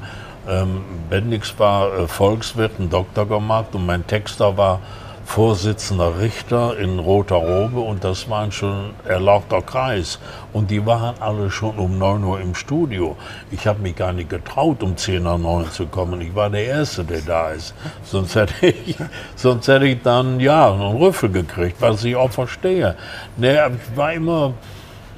Ähm, 0.48 0.83
Bendix 1.11 1.59
war 1.59 1.92
äh, 1.98 2.07
Volkswirt, 2.07 2.78
ein 2.78 2.90
Doktor 2.90 3.26
gemacht 3.26 3.74
und 3.74 3.87
mein 3.87 4.07
Texter 4.07 4.57
war 4.57 4.81
Vorsitzender 5.28 6.18
Richter 6.20 6.78
in 6.78 6.98
roter 6.98 7.36
Robe 7.36 7.80
und 7.80 8.02
das 8.02 8.30
war 8.30 8.44
ein 8.44 8.50
schon 8.50 8.94
erlauchter 9.04 9.60
Kreis. 9.60 10.18
Und 10.54 10.70
die 10.70 10.84
waren 10.86 11.16
alle 11.20 11.50
schon 11.50 11.78
um 11.78 11.98
9 11.98 12.24
Uhr 12.24 12.40
im 12.40 12.54
Studio. 12.54 13.14
Ich 13.50 13.66
habe 13.66 13.80
mich 13.80 13.94
gar 13.94 14.14
nicht 14.14 14.30
getraut, 14.30 14.82
um 14.82 14.96
10 14.96 15.22
nach 15.24 15.36
9 15.36 15.70
zu 15.70 15.86
kommen. 15.86 16.22
Ich 16.22 16.34
war 16.34 16.48
der 16.48 16.64
Erste, 16.64 17.04
der 17.04 17.20
da 17.20 17.50
ist. 17.50 17.74
Sonst 18.04 18.36
hätte 18.36 18.66
ich, 18.66 18.96
sonst 19.36 19.68
hätte 19.68 19.86
ich 19.86 20.00
dann, 20.02 20.40
ja, 20.40 20.72
einen 20.72 20.96
Rüffel 20.96 21.28
gekriegt, 21.28 21.76
was 21.78 22.02
ich 22.04 22.16
auch 22.16 22.30
verstehe. 22.30 22.96
Nee, 23.36 23.52
ich 23.52 23.96
war 23.96 24.14
immer, 24.14 24.54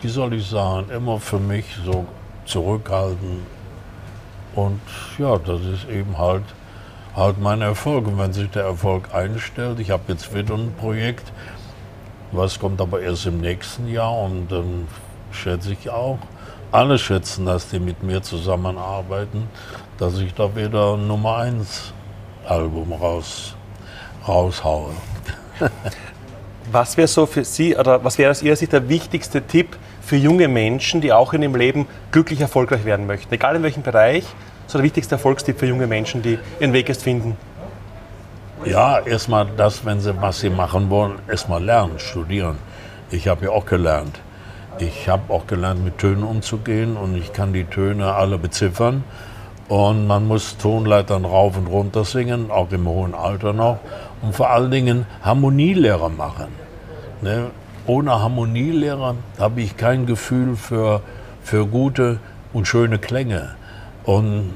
wie 0.03 0.09
soll 0.09 0.35
ich 0.35 0.47
sagen, 0.47 0.91
immer 0.91 1.21
für 1.21 1.39
mich 1.39 1.67
so 1.87 2.05
zurückhaltend. 2.47 3.47
Und 4.57 4.81
ja, 5.19 5.39
das 5.39 5.61
ist 5.61 5.89
eben 5.89 6.19
halt 6.19 6.43
halt 7.21 7.39
mein 7.39 7.61
Erfolg. 7.61 8.07
Und 8.07 8.19
wenn 8.19 8.33
sich 8.33 8.51
der 8.51 8.65
Erfolg 8.65 9.15
einstellt, 9.15 9.79
ich 9.79 9.91
habe 9.91 10.03
jetzt 10.09 10.35
wieder 10.35 10.55
ein 10.55 10.75
Projekt, 10.79 11.33
was 12.33 12.59
kommt 12.59 12.81
aber 12.81 13.01
erst 13.01 13.27
im 13.27 13.41
nächsten 13.41 13.89
Jahr 13.89 14.19
und 14.19 14.51
dann 14.51 14.89
schätze 15.31 15.73
ich 15.73 15.91
auch, 15.91 16.19
alle 16.73 16.99
schätzen, 16.99 17.47
dass 17.47 17.69
die 17.69 17.79
mit 17.79 18.03
mir 18.03 18.23
zusammenarbeiten, 18.23 19.49
dass 19.99 20.19
ich 20.19 20.35
da 20.35 20.55
wieder 20.55 20.95
ein 20.95 21.07
Nummer 21.07 21.39
1 21.39 21.93
Album 22.47 22.93
raus, 22.93 23.55
raushaue. 24.27 24.93
was 26.73 26.97
wäre 26.97 27.09
so 27.09 27.27
für 27.27 27.45
Sie 27.45 27.77
oder 27.77 28.03
was 28.05 28.19
wäre 28.19 28.31
aus 28.31 28.43
Ihrer 28.43 28.57
Sicht 28.57 28.73
der 28.73 28.89
wichtigste 28.89 29.43
Tipp 29.43 29.77
für 30.01 30.17
junge 30.17 30.49
Menschen, 30.49 31.01
die 31.01 31.13
auch 31.13 31.33
in 31.33 31.43
ihrem 31.43 31.57
Leben 31.57 31.87
glücklich 32.13 32.41
erfolgreich 32.41 32.85
werden 32.85 33.07
möchten? 33.07 33.35
Egal 33.35 33.57
in 33.57 33.63
welchem 33.63 33.83
Bereich, 33.83 34.25
so 34.71 34.79
der 34.79 34.85
wichtigste 34.85 35.17
Erfolgstipp 35.17 35.59
für 35.59 35.67
junge 35.67 35.89
Menschen, 35.89 36.23
die 36.23 36.39
ihren 36.61 36.73
Weg 36.73 36.89
erst 36.89 37.03
finden. 37.03 37.37
Ja, 38.65 39.01
erstmal 39.01 39.47
das, 39.57 39.85
wenn 39.85 40.01
sie 40.01 40.15
was 40.21 40.41
sie 40.41 40.51
machen 40.51 40.91
wollen, 40.91 41.15
erstmal 41.29 41.63
lernen, 41.63 41.99
studieren. 41.99 42.57
Ich 43.11 43.27
habe 43.27 43.47
ja 43.47 43.51
auch 43.51 43.67
gelernt. 43.67 44.21
Ich 44.79 45.09
habe 45.09 45.33
auch 45.33 45.47
gelernt, 45.47 45.85
mit 45.85 45.99
Tönen 45.99 46.23
umzugehen 46.23 46.97
und 46.97 47.17
ich 47.17 47.33
kann 47.33 47.53
die 47.53 47.65
Töne 47.65 48.15
alle 48.15 48.39
beziffern. 48.39 49.03
Und 49.69 50.07
man 50.07 50.29
muss 50.29 50.57
Tonleitern 50.57 51.25
rauf 51.25 51.57
und 51.57 51.67
runter 51.67 52.05
singen, 52.05 52.51
auch 52.51 52.71
im 52.71 52.87
hohen 52.87 53.15
Alter 53.15 53.53
noch. 53.53 53.79
Und 54.23 54.37
vor 54.37 54.51
allen 54.51 54.71
Dingen 54.71 55.07
Harmonielehrer 55.23 56.11
machen. 56.11 56.49
Ne? 57.23 57.51
Ohne 57.87 58.21
Harmonielehrer 58.21 59.17
habe 59.39 59.61
ich 59.63 59.77
kein 59.77 60.07
Gefühl 60.07 60.55
für, 60.57 61.03
für 61.43 61.67
gute 61.67 62.21
und 62.53 62.69
schöne 62.69 62.99
Klänge 62.99 63.57
und 64.05 64.55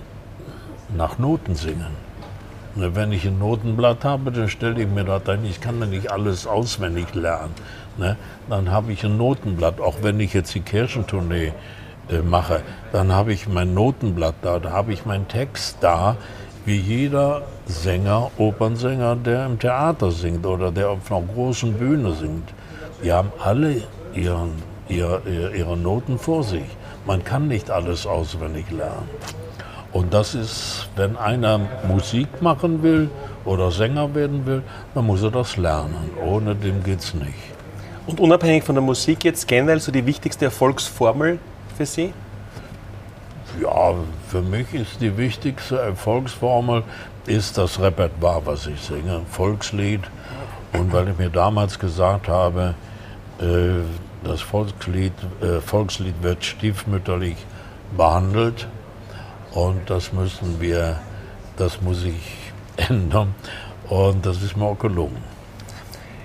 nach 0.96 1.18
Noten 1.18 1.54
singen. 1.54 2.04
Wenn 2.76 3.12
ich 3.12 3.26
ein 3.26 3.38
Notenblatt 3.38 4.04
habe, 4.04 4.32
dann 4.32 4.48
stelle 4.48 4.82
ich 4.82 4.88
mir 4.88 5.04
das 5.04 5.28
ein, 5.28 5.44
ich 5.44 5.60
kann 5.60 5.78
da 5.78 5.86
nicht 5.86 6.10
alles 6.10 6.46
auswendig 6.46 7.14
lernen. 7.14 7.54
Ne? 7.98 8.16
Dann 8.48 8.70
habe 8.70 8.92
ich 8.92 9.04
ein 9.04 9.16
Notenblatt, 9.16 9.80
auch 9.80 10.02
wenn 10.02 10.18
ich 10.18 10.34
jetzt 10.34 10.54
die 10.54 10.60
Kirchentournee 10.60 11.52
äh, 12.10 12.18
mache, 12.18 12.62
dann 12.92 13.12
habe 13.12 13.32
ich 13.32 13.48
mein 13.48 13.74
Notenblatt 13.74 14.34
da, 14.42 14.58
da 14.58 14.72
habe 14.72 14.92
ich 14.92 15.06
meinen 15.06 15.28
Text 15.28 15.78
da, 15.80 16.16
wie 16.64 16.76
jeder 16.76 17.42
Sänger, 17.66 18.30
Opernsänger, 18.38 19.16
der 19.16 19.46
im 19.46 19.58
Theater 19.58 20.10
singt 20.10 20.44
oder 20.44 20.72
der 20.72 20.90
auf 20.90 21.10
einer 21.12 21.22
großen 21.22 21.74
Bühne 21.74 22.12
singt. 22.12 22.52
Die 23.02 23.12
haben 23.12 23.32
alle 23.42 23.82
ihren, 24.14 24.50
ihre, 24.88 25.22
ihre 25.54 25.76
Noten 25.76 26.18
vor 26.18 26.42
sich. 26.42 26.64
Man 27.06 27.24
kann 27.24 27.48
nicht 27.48 27.70
alles 27.70 28.06
auswendig 28.06 28.70
lernen. 28.70 29.08
Und 29.92 30.12
das 30.12 30.34
ist, 30.34 30.88
wenn 30.96 31.16
einer 31.16 31.60
Musik 31.86 32.42
machen 32.42 32.82
will 32.82 33.10
oder 33.44 33.70
Sänger 33.70 34.14
werden 34.14 34.44
will, 34.46 34.62
dann 34.94 35.06
muss 35.06 35.22
er 35.22 35.30
das 35.30 35.56
lernen. 35.56 36.10
Ohne 36.24 36.54
dem 36.54 36.82
geht 36.82 37.00
es 37.00 37.14
nicht. 37.14 37.34
Und 38.06 38.20
unabhängig 38.20 38.64
von 38.64 38.74
der 38.74 38.82
Musik 38.82 39.24
jetzt 39.24 39.46
generell 39.46 39.80
so 39.80 39.92
die 39.92 40.04
wichtigste 40.04 40.46
Erfolgsformel, 40.46 41.38
für 41.76 41.86
Sie? 41.86 42.12
Ja, 43.60 43.94
für 44.28 44.42
mich 44.42 44.72
ist 44.74 45.00
die 45.00 45.16
wichtigste 45.16 45.78
Erfolgsformel 45.78 46.82
ist 47.26 47.56
das 47.56 47.80
Repertoire, 47.80 48.44
was 48.44 48.66
ich 48.66 48.80
singe, 48.80 49.22
Volkslied. 49.30 50.00
Und 50.72 50.92
weil 50.92 51.08
ich 51.08 51.18
mir 51.18 51.30
damals 51.30 51.78
gesagt 51.78 52.28
habe, 52.28 52.74
äh, 53.40 53.44
das 54.24 54.40
Volkslied, 54.40 55.12
äh, 55.40 55.60
Volkslied 55.60 56.14
wird 56.22 56.44
stiefmütterlich 56.44 57.36
behandelt 57.96 58.66
und 59.52 59.88
das 59.88 60.12
müssen 60.12 60.60
wir, 60.60 60.98
das 61.56 61.80
muss 61.80 62.04
ich 62.04 62.52
ändern 62.88 63.34
und 63.88 64.24
das 64.26 64.42
ist 64.42 64.56
mir 64.56 64.64
auch 64.64 64.78
gelungen. 64.78 65.22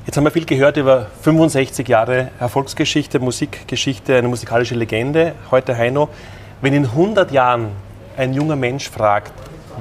Jetzt 0.05 0.17
haben 0.17 0.23
wir 0.23 0.31
viel 0.31 0.45
gehört 0.45 0.77
über 0.77 1.07
65 1.21 1.87
Jahre 1.87 2.31
Erfolgsgeschichte, 2.39 3.19
Musikgeschichte, 3.19 4.15
eine 4.15 4.27
musikalische 4.27 4.73
Legende. 4.73 5.35
Heute 5.51 5.77
Heino. 5.77 6.09
Wenn 6.61 6.73
in 6.73 6.85
100 6.85 7.31
Jahren 7.31 7.67
ein 8.17 8.33
junger 8.33 8.55
Mensch 8.55 8.89
fragt, 8.89 9.31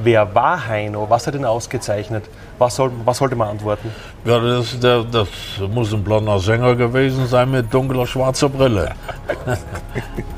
wer 0.02 0.35
war 0.35 0.66
Heino, 0.66 1.09
was 1.09 1.26
hat 1.26 1.35
ihn 1.35 1.46
ausgezeichnet, 1.46 2.24
was, 2.59 2.77
soll, 2.77 2.90
was 3.05 3.18
sollte 3.18 3.37
man 3.37 3.49
antworten? 3.49 3.90
Ja, 4.25 4.38
das, 4.38 4.79
das, 4.81 5.07
das 5.11 5.29
muss 5.73 5.92
ein 5.92 6.03
blonder 6.03 6.38
Sänger 6.38 6.75
gewesen 6.75 7.27
sein 7.27 7.51
mit 7.51 7.73
dunkler 7.73 8.07
schwarzer 8.07 8.49
Brille. 8.49 8.94